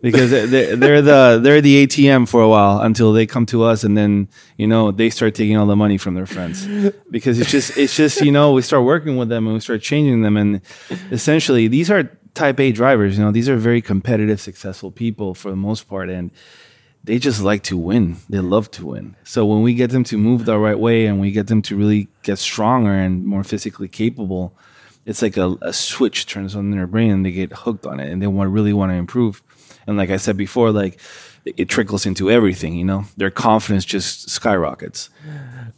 Because 0.00 0.30
they're, 0.30 0.76
they're 0.76 1.02
the 1.02 1.40
they're 1.42 1.60
the 1.60 1.84
ATM 1.84 2.28
for 2.28 2.42
a 2.42 2.48
while 2.48 2.80
until 2.80 3.12
they 3.12 3.26
come 3.26 3.44
to 3.46 3.64
us 3.64 3.82
and 3.82 3.96
then 3.96 4.28
you 4.56 4.68
know 4.68 4.92
they 4.92 5.10
start 5.10 5.34
taking 5.34 5.56
all 5.56 5.66
the 5.66 5.74
money 5.74 5.98
from 5.98 6.14
their 6.14 6.26
friends. 6.26 6.64
Because 7.10 7.40
it's 7.40 7.50
just 7.50 7.76
it's 7.76 7.96
just 7.96 8.20
you 8.20 8.30
know 8.30 8.52
we 8.52 8.62
start 8.62 8.84
working 8.84 9.16
with 9.16 9.28
them 9.28 9.46
and 9.46 9.54
we 9.54 9.60
start 9.60 9.82
changing 9.82 10.22
them. 10.22 10.36
And 10.36 10.60
essentially 11.10 11.66
these 11.66 11.90
are 11.90 12.04
type 12.34 12.58
A 12.60 12.72
drivers 12.72 13.18
you 13.18 13.24
know 13.24 13.30
these 13.30 13.48
are 13.48 13.56
very 13.56 13.82
competitive 13.82 14.40
successful 14.40 14.92
people 14.92 15.34
for 15.34 15.50
the 15.50 15.56
most 15.56 15.88
part. 15.88 16.08
And 16.08 16.30
they 17.04 17.18
just 17.18 17.42
like 17.42 17.62
to 17.62 17.76
win 17.76 18.16
they 18.28 18.38
love 18.38 18.70
to 18.70 18.86
win 18.86 19.16
so 19.24 19.44
when 19.44 19.62
we 19.62 19.74
get 19.74 19.90
them 19.90 20.04
to 20.04 20.16
move 20.16 20.44
the 20.44 20.58
right 20.58 20.78
way 20.78 21.06
and 21.06 21.20
we 21.20 21.30
get 21.30 21.46
them 21.48 21.62
to 21.62 21.76
really 21.76 22.08
get 22.22 22.38
stronger 22.38 22.92
and 22.92 23.24
more 23.24 23.44
physically 23.44 23.88
capable 23.88 24.54
it's 25.04 25.22
like 25.22 25.36
a, 25.36 25.56
a 25.62 25.72
switch 25.72 26.26
turns 26.26 26.54
on 26.54 26.66
in 26.66 26.70
their 26.70 26.86
brain 26.86 27.10
and 27.10 27.26
they 27.26 27.32
get 27.32 27.52
hooked 27.52 27.86
on 27.86 28.00
it 28.00 28.10
and 28.10 28.22
they 28.22 28.26
want 28.26 28.50
really 28.50 28.72
want 28.72 28.92
to 28.92 28.96
improve. 28.96 29.42
And 29.86 29.96
like 29.96 30.10
I 30.10 30.16
said 30.16 30.36
before, 30.36 30.70
like 30.70 31.00
it 31.44 31.68
trickles 31.68 32.06
into 32.06 32.30
everything, 32.30 32.74
you 32.74 32.84
know, 32.84 33.04
their 33.16 33.30
confidence 33.30 33.84
just 33.84 34.30
skyrockets. 34.30 35.10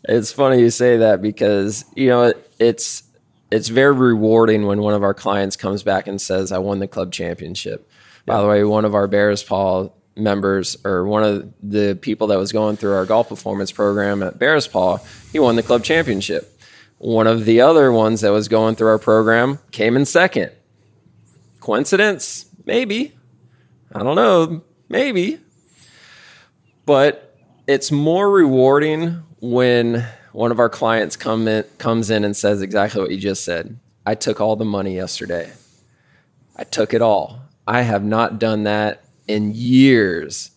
It's 0.07 0.31
funny 0.31 0.61
you 0.61 0.69
say 0.69 0.99
that 0.99 1.23
because, 1.23 1.87
you 1.95 2.09
know, 2.09 2.25
it, 2.25 2.51
it's, 2.59 3.03
it's 3.51 3.69
very 3.69 3.95
rewarding 3.95 4.67
when 4.67 4.81
one 4.81 4.93
of 4.93 5.03
our 5.03 5.15
clients 5.15 5.57
comes 5.57 5.83
back 5.83 6.07
and 6.07 6.21
says, 6.21 6.53
I 6.53 6.59
won 6.59 6.81
the 6.81 6.89
club 6.89 7.13
championship. 7.13 7.89
Yeah. 8.27 8.35
By 8.35 8.43
the 8.43 8.49
way, 8.49 8.65
one 8.65 8.85
of 8.85 8.95
our 8.95 9.07
Bears 9.07 9.43
Paw 9.43 9.89
members 10.17 10.77
or 10.85 11.07
one 11.07 11.25
of 11.25 11.53
the 11.63 11.99
people 12.01 12.29
that 12.29 12.39
was 12.39 12.53
going 12.53 12.77
through 12.77 12.93
our 12.93 13.07
golf 13.07 13.29
performance 13.29 13.73
program 13.73 14.23
at 14.23 14.39
Bears 14.39 14.67
Paw, 14.67 14.99
he 15.33 15.39
won 15.39 15.57
the 15.57 15.63
club 15.63 15.85
championship. 15.85 16.51
One 16.99 17.27
of 17.27 17.45
the 17.45 17.61
other 17.61 17.93
ones 17.93 18.21
that 18.21 18.31
was 18.31 18.49
going 18.49 18.77
through 18.77 18.89
our 18.89 18.99
program 18.99 19.59
came 19.73 19.97
in 19.97 20.05
second. 20.05 20.53
Coincidence? 21.61 22.47
Maybe. 22.65 23.17
I 23.93 24.03
don't 24.03 24.17
know. 24.17 24.63
Maybe. 24.89 25.41
But 26.87 27.37
it's 27.67 27.91
more 27.91 28.31
rewarding 28.31 29.23
when 29.41 30.07
one 30.33 30.51
of 30.51 30.59
our 30.59 30.69
clients 30.69 31.17
come 31.17 31.47
in, 31.49 31.65
comes 31.79 32.11
in 32.11 32.25
and 32.25 32.37
says 32.37 32.63
exactly 32.63 33.01
what 33.01 33.11
you 33.11 33.19
just 33.19 33.45
said. 33.45 33.79
I 34.07 34.15
took 34.15 34.41
all 34.41 34.57
the 34.57 34.65
money 34.65 34.95
yesterday. 34.95 35.53
I 36.57 36.65
took 36.65 36.93
it 36.95 37.03
all. 37.03 37.41
I 37.67 37.83
have 37.83 38.05
not 38.05 38.39
done 38.39 38.65
that 38.65 39.04
in 39.27 39.53
years. 39.55 40.51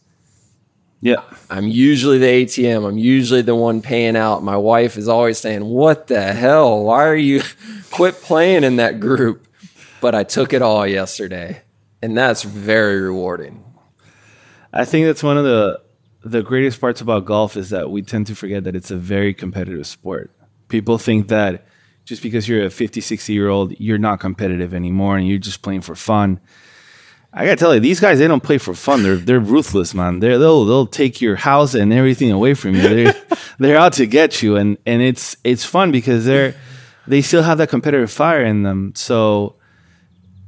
Yeah. 1.02 1.22
I'm 1.50 1.68
usually 1.68 2.18
the 2.18 2.26
ATM. 2.26 2.88
I'm 2.88 2.98
usually 2.98 3.42
the 3.42 3.56
one 3.56 3.82
paying 3.82 4.16
out. 4.16 4.44
My 4.44 4.58
wife 4.58 4.98
is 4.98 5.08
always 5.08 5.38
saying, 5.38 5.64
What 5.64 6.08
the 6.08 6.34
hell? 6.34 6.84
Why 6.84 7.06
are 7.06 7.16
you 7.16 7.42
quit 7.92 8.16
playing 8.16 8.64
in 8.64 8.78
that 8.78 9.00
group? 9.00 9.48
But 10.02 10.16
I 10.16 10.24
took 10.24 10.54
it 10.54 10.62
all 10.62 10.86
yesterday. 10.88 11.62
And 12.02 12.18
that's 12.18 12.44
very 12.44 13.02
rewarding. 13.02 13.64
I 14.74 14.86
think 14.86 15.06
that's 15.06 15.24
one 15.24 15.38
of 15.38 15.44
the 15.44 15.82
the 16.24 16.44
greatest 16.44 16.82
parts 16.82 17.00
about 17.00 17.26
golf 17.26 17.56
is 17.56 17.70
that 17.70 17.90
we 17.90 18.02
tend 18.02 18.28
to 18.28 18.36
forget 18.36 18.66
that 18.66 18.76
it's 18.76 18.92
a 18.92 18.98
very 18.98 19.34
competitive 19.34 19.88
sport. 19.88 20.30
People 20.68 20.98
think 20.98 21.30
that 21.30 21.66
just 22.04 22.22
because 22.22 22.48
you're 22.48 22.66
a 22.66 22.70
50, 22.70 23.02
60 23.02 23.34
year 23.34 23.50
old, 23.50 23.80
you're 23.80 23.98
not 23.98 24.20
competitive 24.20 24.74
anymore 24.74 25.18
and 25.18 25.28
you're 25.28 25.38
just 25.38 25.62
playing 25.62 25.82
for 25.82 25.96
fun. 25.96 26.40
I 27.34 27.46
gotta 27.46 27.58
tell 27.58 27.74
you, 27.74 27.80
these 27.80 28.00
guys 28.00 28.20
they 28.20 28.28
don't 28.28 28.44
play 28.44 28.58
for 28.58 28.74
fun. 28.74 29.04
They're 29.04 29.18
they're 29.18 29.40
ruthless, 29.40 29.94
man. 29.94 30.20
They're, 30.20 30.38
they'll 30.38 30.66
they'll 30.66 30.88
take 30.88 31.22
your 31.22 31.36
house 31.36 31.74
and 31.74 31.94
everything 31.94 32.32
away 32.32 32.54
from 32.54 32.76
you. 32.76 32.82
They're 32.82 33.16
they're 33.60 33.78
out 33.78 33.94
to 33.94 34.08
get 34.08 34.42
you, 34.42 34.56
and 34.56 34.78
and 34.86 35.02
it's 35.02 35.38
it's 35.44 35.64
fun 35.64 35.92
because 35.92 36.26
they're 36.26 36.56
they 37.06 37.22
still 37.22 37.44
have 37.44 37.58
that 37.60 37.70
competitive 37.70 38.12
fire 38.12 38.44
in 38.44 38.64
them. 38.64 38.94
So 38.96 39.56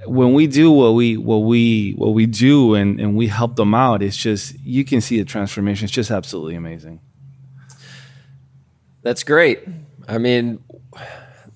when 0.06 0.34
we 0.34 0.48
do 0.48 0.72
what 0.72 0.92
we 0.92 1.18
what 1.18 1.40
we 1.40 1.92
what 1.92 2.14
we 2.14 2.26
do 2.26 2.74
and 2.76 3.00
and 3.00 3.16
we 3.16 3.28
help 3.28 3.56
them 3.56 3.74
out, 3.74 4.02
it's 4.02 4.18
just 4.18 4.58
you 4.62 4.86
can 4.86 5.02
see 5.02 5.20
the 5.20 5.26
transformation. 5.26 5.86
It's 5.86 5.94
just 5.94 6.12
absolutely 6.12 6.56
amazing. 6.56 7.02
That's 9.02 9.24
great. 9.24 9.64
I 10.08 10.18
mean, 10.18 10.64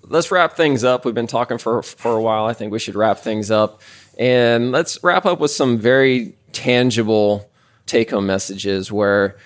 let's 0.03 0.31
wrap 0.31 0.55
things 0.55 0.83
up. 0.83 1.05
We've 1.05 1.13
been 1.13 1.27
talking 1.27 1.57
for 1.57 1.81
for 1.83 2.15
a 2.15 2.21
while. 2.21 2.45
I 2.45 2.53
think 2.53 2.71
we 2.71 2.79
should 2.79 2.95
wrap 2.95 3.19
things 3.19 3.51
up. 3.51 3.81
And 4.17 4.71
let's 4.71 5.03
wrap 5.03 5.25
up 5.25 5.39
with 5.39 5.51
some 5.51 5.77
very 5.77 6.35
tangible 6.51 7.49
take 7.85 8.11
home 8.11 8.25
messages 8.25 8.91
where 8.91 9.37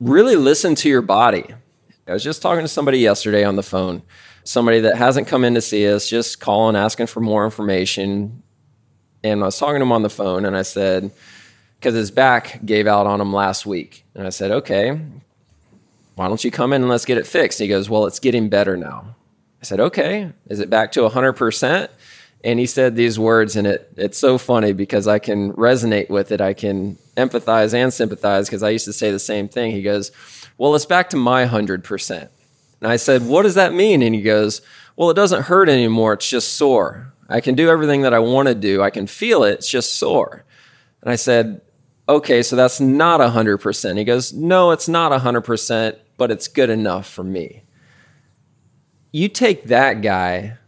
really 0.00 0.36
listen 0.36 0.74
to 0.76 0.88
your 0.88 1.02
body. 1.02 1.44
I 2.06 2.12
was 2.12 2.24
just 2.24 2.42
talking 2.42 2.62
to 2.62 2.68
somebody 2.68 2.98
yesterday 2.98 3.44
on 3.44 3.56
the 3.56 3.62
phone, 3.62 4.02
somebody 4.44 4.80
that 4.80 4.96
hasn't 4.96 5.28
come 5.28 5.44
in 5.44 5.54
to 5.54 5.60
see 5.60 5.86
us, 5.88 6.08
just 6.08 6.40
calling, 6.40 6.76
asking 6.76 7.06
for 7.06 7.20
more 7.20 7.44
information. 7.44 8.42
And 9.22 9.42
I 9.42 9.46
was 9.46 9.58
talking 9.58 9.76
to 9.76 9.82
him 9.82 9.92
on 9.92 10.02
the 10.02 10.10
phone 10.10 10.44
and 10.44 10.56
I 10.56 10.62
said, 10.62 11.10
because 11.78 11.94
his 11.94 12.10
back 12.10 12.60
gave 12.64 12.86
out 12.86 13.06
on 13.06 13.20
him 13.20 13.32
last 13.32 13.64
week. 13.66 14.04
And 14.14 14.26
I 14.26 14.30
said, 14.30 14.50
okay, 14.50 14.98
why 16.14 16.28
don't 16.28 16.42
you 16.42 16.50
come 16.50 16.72
in 16.72 16.82
and 16.82 16.90
let's 16.90 17.04
get 17.04 17.18
it 17.18 17.26
fixed? 17.26 17.58
he 17.58 17.68
goes, 17.68 17.88
well, 17.88 18.06
it's 18.06 18.18
getting 18.18 18.48
better 18.48 18.76
now. 18.76 19.14
I 19.60 19.64
said, 19.64 19.80
okay, 19.80 20.32
is 20.48 20.60
it 20.60 20.70
back 20.70 20.92
to 20.92 21.00
100%? 21.00 21.88
and 22.42 22.58
he 22.58 22.66
said 22.66 22.96
these 22.96 23.18
words 23.18 23.56
and 23.56 23.66
it 23.66 23.92
it's 23.96 24.18
so 24.18 24.38
funny 24.38 24.72
because 24.72 25.06
I 25.06 25.18
can 25.18 25.52
resonate 25.54 26.08
with 26.08 26.32
it. 26.32 26.40
I 26.40 26.54
can 26.54 26.96
empathize 27.16 27.74
and 27.74 27.92
sympathize 27.92 28.48
because 28.48 28.62
I 28.62 28.70
used 28.70 28.86
to 28.86 28.92
say 28.92 29.10
the 29.10 29.18
same 29.18 29.48
thing. 29.48 29.72
He 29.72 29.82
goes, 29.82 30.10
"Well, 30.56 30.74
it's 30.74 30.86
back 30.86 31.10
to 31.10 31.16
my 31.16 31.44
100%." 31.44 32.28
And 32.80 32.90
I 32.90 32.96
said, 32.96 33.26
"What 33.26 33.42
does 33.42 33.56
that 33.56 33.74
mean?" 33.74 34.02
And 34.02 34.14
he 34.14 34.22
goes, 34.22 34.62
"Well, 34.96 35.10
it 35.10 35.14
doesn't 35.14 35.42
hurt 35.42 35.68
anymore. 35.68 36.14
It's 36.14 36.28
just 36.28 36.54
sore. 36.54 37.12
I 37.28 37.40
can 37.40 37.54
do 37.54 37.68
everything 37.68 38.02
that 38.02 38.14
I 38.14 38.18
want 38.18 38.48
to 38.48 38.54
do. 38.54 38.82
I 38.82 38.90
can 38.90 39.06
feel 39.06 39.44
it. 39.44 39.52
It's 39.52 39.70
just 39.70 39.98
sore." 39.98 40.44
And 41.02 41.12
I 41.12 41.16
said, 41.16 41.60
"Okay, 42.08 42.42
so 42.42 42.56
that's 42.56 42.80
not 42.80 43.20
100%." 43.20 43.98
He 43.98 44.04
goes, 44.04 44.32
"No, 44.32 44.70
it's 44.70 44.88
not 44.88 45.12
100%, 45.12 45.98
but 46.16 46.30
it's 46.30 46.48
good 46.48 46.70
enough 46.70 47.06
for 47.06 47.22
me." 47.22 47.62
You 49.12 49.28
take 49.28 49.64
that 49.64 50.02
guy 50.02 50.58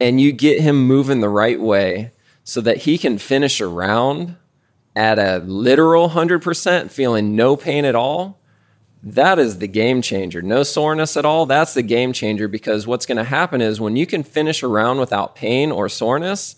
and 0.00 0.20
you 0.20 0.32
get 0.32 0.60
him 0.60 0.86
moving 0.86 1.20
the 1.20 1.28
right 1.28 1.60
way 1.60 2.12
so 2.42 2.60
that 2.60 2.78
he 2.78 2.98
can 2.98 3.18
finish 3.18 3.60
a 3.60 3.66
round 3.66 4.36
at 4.96 5.18
a 5.18 5.38
literal 5.38 6.10
100%, 6.10 6.90
feeling 6.90 7.34
no 7.34 7.56
pain 7.56 7.84
at 7.84 7.94
all, 7.94 8.40
that 9.02 9.38
is 9.38 9.58
the 9.58 9.68
game 9.68 10.00
changer. 10.00 10.40
No 10.40 10.62
soreness 10.62 11.16
at 11.16 11.26
all, 11.26 11.46
that's 11.46 11.74
the 11.74 11.82
game 11.82 12.12
changer 12.12 12.48
because 12.48 12.86
what's 12.86 13.06
going 13.06 13.18
to 13.18 13.24
happen 13.24 13.60
is 13.60 13.80
when 13.80 13.96
you 13.96 14.06
can 14.06 14.22
finish 14.22 14.62
a 14.62 14.68
round 14.68 14.98
without 14.98 15.34
pain 15.34 15.70
or 15.70 15.88
soreness, 15.88 16.56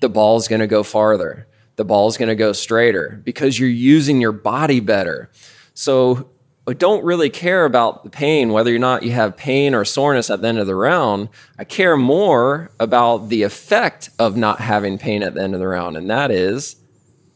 the 0.00 0.08
ball's 0.08 0.48
going 0.48 0.60
to 0.60 0.66
go 0.66 0.82
farther. 0.82 1.46
The 1.76 1.84
ball's 1.84 2.16
going 2.16 2.28
to 2.28 2.34
go 2.34 2.52
straighter 2.52 3.20
because 3.24 3.58
you're 3.58 3.68
using 3.68 4.20
your 4.20 4.32
body 4.32 4.80
better. 4.80 5.30
So 5.72 6.30
I 6.68 6.74
don't 6.74 7.02
really 7.02 7.30
care 7.30 7.64
about 7.64 8.04
the 8.04 8.10
pain, 8.10 8.52
whether 8.52 8.74
or 8.74 8.78
not 8.78 9.02
you 9.02 9.12
have 9.12 9.38
pain 9.38 9.74
or 9.74 9.86
soreness 9.86 10.28
at 10.28 10.42
the 10.42 10.48
end 10.48 10.58
of 10.58 10.66
the 10.66 10.74
round. 10.74 11.30
I 11.58 11.64
care 11.64 11.96
more 11.96 12.70
about 12.78 13.30
the 13.30 13.42
effect 13.42 14.10
of 14.18 14.36
not 14.36 14.60
having 14.60 14.98
pain 14.98 15.22
at 15.22 15.32
the 15.32 15.42
end 15.42 15.54
of 15.54 15.60
the 15.60 15.66
round, 15.66 15.96
and 15.96 16.10
that 16.10 16.30
is 16.30 16.76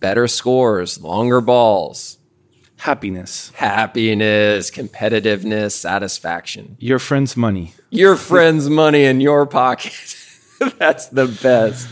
better 0.00 0.28
scores, 0.28 1.00
longer 1.00 1.40
balls, 1.40 2.18
happiness, 2.76 3.50
happiness, 3.54 4.70
competitiveness, 4.70 5.72
satisfaction. 5.72 6.76
Your 6.78 6.98
friend's 6.98 7.34
money. 7.34 7.72
Your 7.88 8.16
friend's 8.16 8.68
money 8.68 9.04
in 9.04 9.22
your 9.22 9.46
pocket. 9.46 10.14
That's 10.78 11.06
the 11.06 11.26
best. 11.42 11.88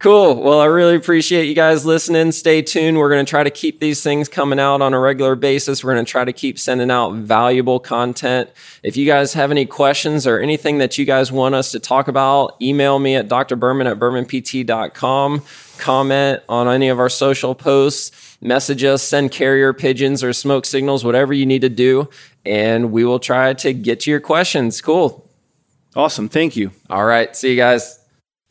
Cool. 0.00 0.42
Well, 0.42 0.58
I 0.60 0.64
really 0.64 0.96
appreciate 0.96 1.44
you 1.44 1.54
guys 1.54 1.84
listening. 1.84 2.32
Stay 2.32 2.62
tuned. 2.62 2.96
We're 2.96 3.10
going 3.10 3.24
to 3.24 3.28
try 3.28 3.44
to 3.44 3.50
keep 3.50 3.80
these 3.80 4.02
things 4.02 4.30
coming 4.30 4.58
out 4.58 4.80
on 4.80 4.94
a 4.94 4.98
regular 4.98 5.34
basis. 5.34 5.84
We're 5.84 5.92
going 5.92 6.06
to 6.06 6.10
try 6.10 6.24
to 6.24 6.32
keep 6.32 6.58
sending 6.58 6.90
out 6.90 7.12
valuable 7.16 7.78
content. 7.78 8.48
If 8.82 8.96
you 8.96 9.04
guys 9.04 9.34
have 9.34 9.50
any 9.50 9.66
questions 9.66 10.26
or 10.26 10.38
anything 10.38 10.78
that 10.78 10.96
you 10.96 11.04
guys 11.04 11.30
want 11.30 11.54
us 11.54 11.70
to 11.72 11.80
talk 11.80 12.08
about, 12.08 12.56
email 12.62 12.98
me 12.98 13.14
at 13.14 13.28
drberman 13.28 13.90
at 13.90 13.98
bermanpt.com. 13.98 15.42
Comment 15.76 16.42
on 16.48 16.68
any 16.68 16.88
of 16.88 16.98
our 16.98 17.10
social 17.10 17.54
posts, 17.54 18.38
message 18.40 18.82
us, 18.84 19.02
send 19.02 19.32
carrier 19.32 19.74
pigeons 19.74 20.24
or 20.24 20.32
smoke 20.32 20.64
signals, 20.64 21.04
whatever 21.04 21.34
you 21.34 21.44
need 21.44 21.60
to 21.60 21.68
do, 21.68 22.08
and 22.46 22.90
we 22.90 23.04
will 23.04 23.18
try 23.18 23.52
to 23.52 23.74
get 23.74 24.00
to 24.00 24.10
your 24.10 24.20
questions. 24.20 24.80
Cool. 24.80 25.28
Awesome. 25.94 26.30
Thank 26.30 26.56
you. 26.56 26.70
All 26.88 27.04
right. 27.04 27.36
See 27.36 27.50
you 27.50 27.56
guys. 27.56 27.99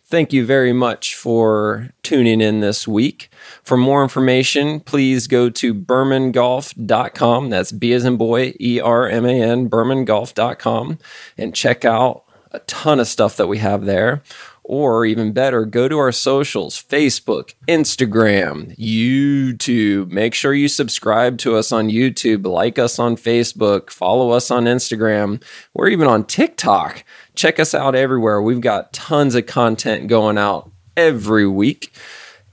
Thank 0.09 0.33
you 0.33 0.43
very 0.43 0.73
much 0.73 1.13
for 1.13 1.89
tuning 2.01 2.41
in 2.41 2.61
this 2.61 2.87
week. 2.87 3.29
For 3.61 3.77
more 3.77 4.01
information, 4.01 4.79
please 4.79 5.27
go 5.27 5.51
to 5.51 5.71
bermangolf.com. 5.75 7.49
That's 7.51 7.71
B 7.71 7.93
as 7.93 8.05
in 8.05 8.17
boy, 8.17 8.53
E 8.59 8.79
R 8.79 9.07
M 9.07 9.25
A 9.25 9.39
N, 9.39 9.69
bermangolf.com, 9.69 10.97
and 11.37 11.53
check 11.53 11.85
out 11.85 12.23
a 12.51 12.57
ton 12.61 12.99
of 12.99 13.07
stuff 13.07 13.37
that 13.37 13.45
we 13.47 13.59
have 13.59 13.85
there. 13.85 14.23
or 14.63 15.03
even 15.03 15.31
better, 15.31 15.65
go 15.65 15.87
to 15.87 15.97
our 15.97 16.11
socials 16.11 16.79
Facebook, 16.79 17.55
Instagram, 17.67 18.77
YouTube. 18.77 20.11
Make 20.11 20.35
sure 20.35 20.53
you 20.53 20.67
subscribe 20.67 21.39
to 21.39 21.55
us 21.55 21.71
on 21.71 21.89
YouTube, 21.89 22.45
like 22.45 22.77
us 22.77 22.99
on 22.99 23.15
Facebook, 23.15 23.89
follow 23.89 24.29
us 24.29 24.51
on 24.51 24.65
Instagram. 24.65 25.41
We're 25.73 25.87
even 25.89 26.07
on 26.07 26.23
TikTok. 26.23 27.03
Check 27.39 27.57
us 27.57 27.73
out 27.73 27.95
everywhere. 27.95 28.41
We've 28.41 28.59
got 28.59 28.91
tons 28.91 29.33
of 29.33 29.45
content 29.45 30.09
going 30.09 30.37
out 30.37 30.69
every 30.97 31.47
week. 31.47 31.93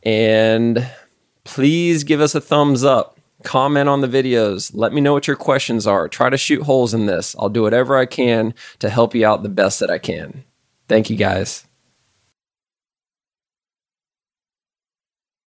And 0.04 0.88
please 1.42 2.04
give 2.04 2.20
us 2.20 2.36
a 2.36 2.40
thumbs 2.40 2.84
up. 2.84 3.18
Comment 3.42 3.88
on 3.88 4.00
the 4.00 4.06
videos. 4.06 4.70
Let 4.74 4.92
me 4.92 5.00
know 5.00 5.12
what 5.12 5.26
your 5.26 5.34
questions 5.34 5.88
are. 5.88 6.06
Try 6.06 6.30
to 6.30 6.36
shoot 6.36 6.62
holes 6.62 6.94
in 6.94 7.06
this. 7.06 7.34
I'll 7.36 7.48
do 7.48 7.62
whatever 7.62 7.96
I 7.96 8.06
can 8.06 8.54
to 8.78 8.88
help 8.88 9.12
you 9.12 9.26
out 9.26 9.42
the 9.42 9.48
best 9.48 9.80
that 9.80 9.90
I 9.90 9.98
can. 9.98 10.44
Thank 10.86 11.10
you 11.10 11.16
guys. 11.16 11.66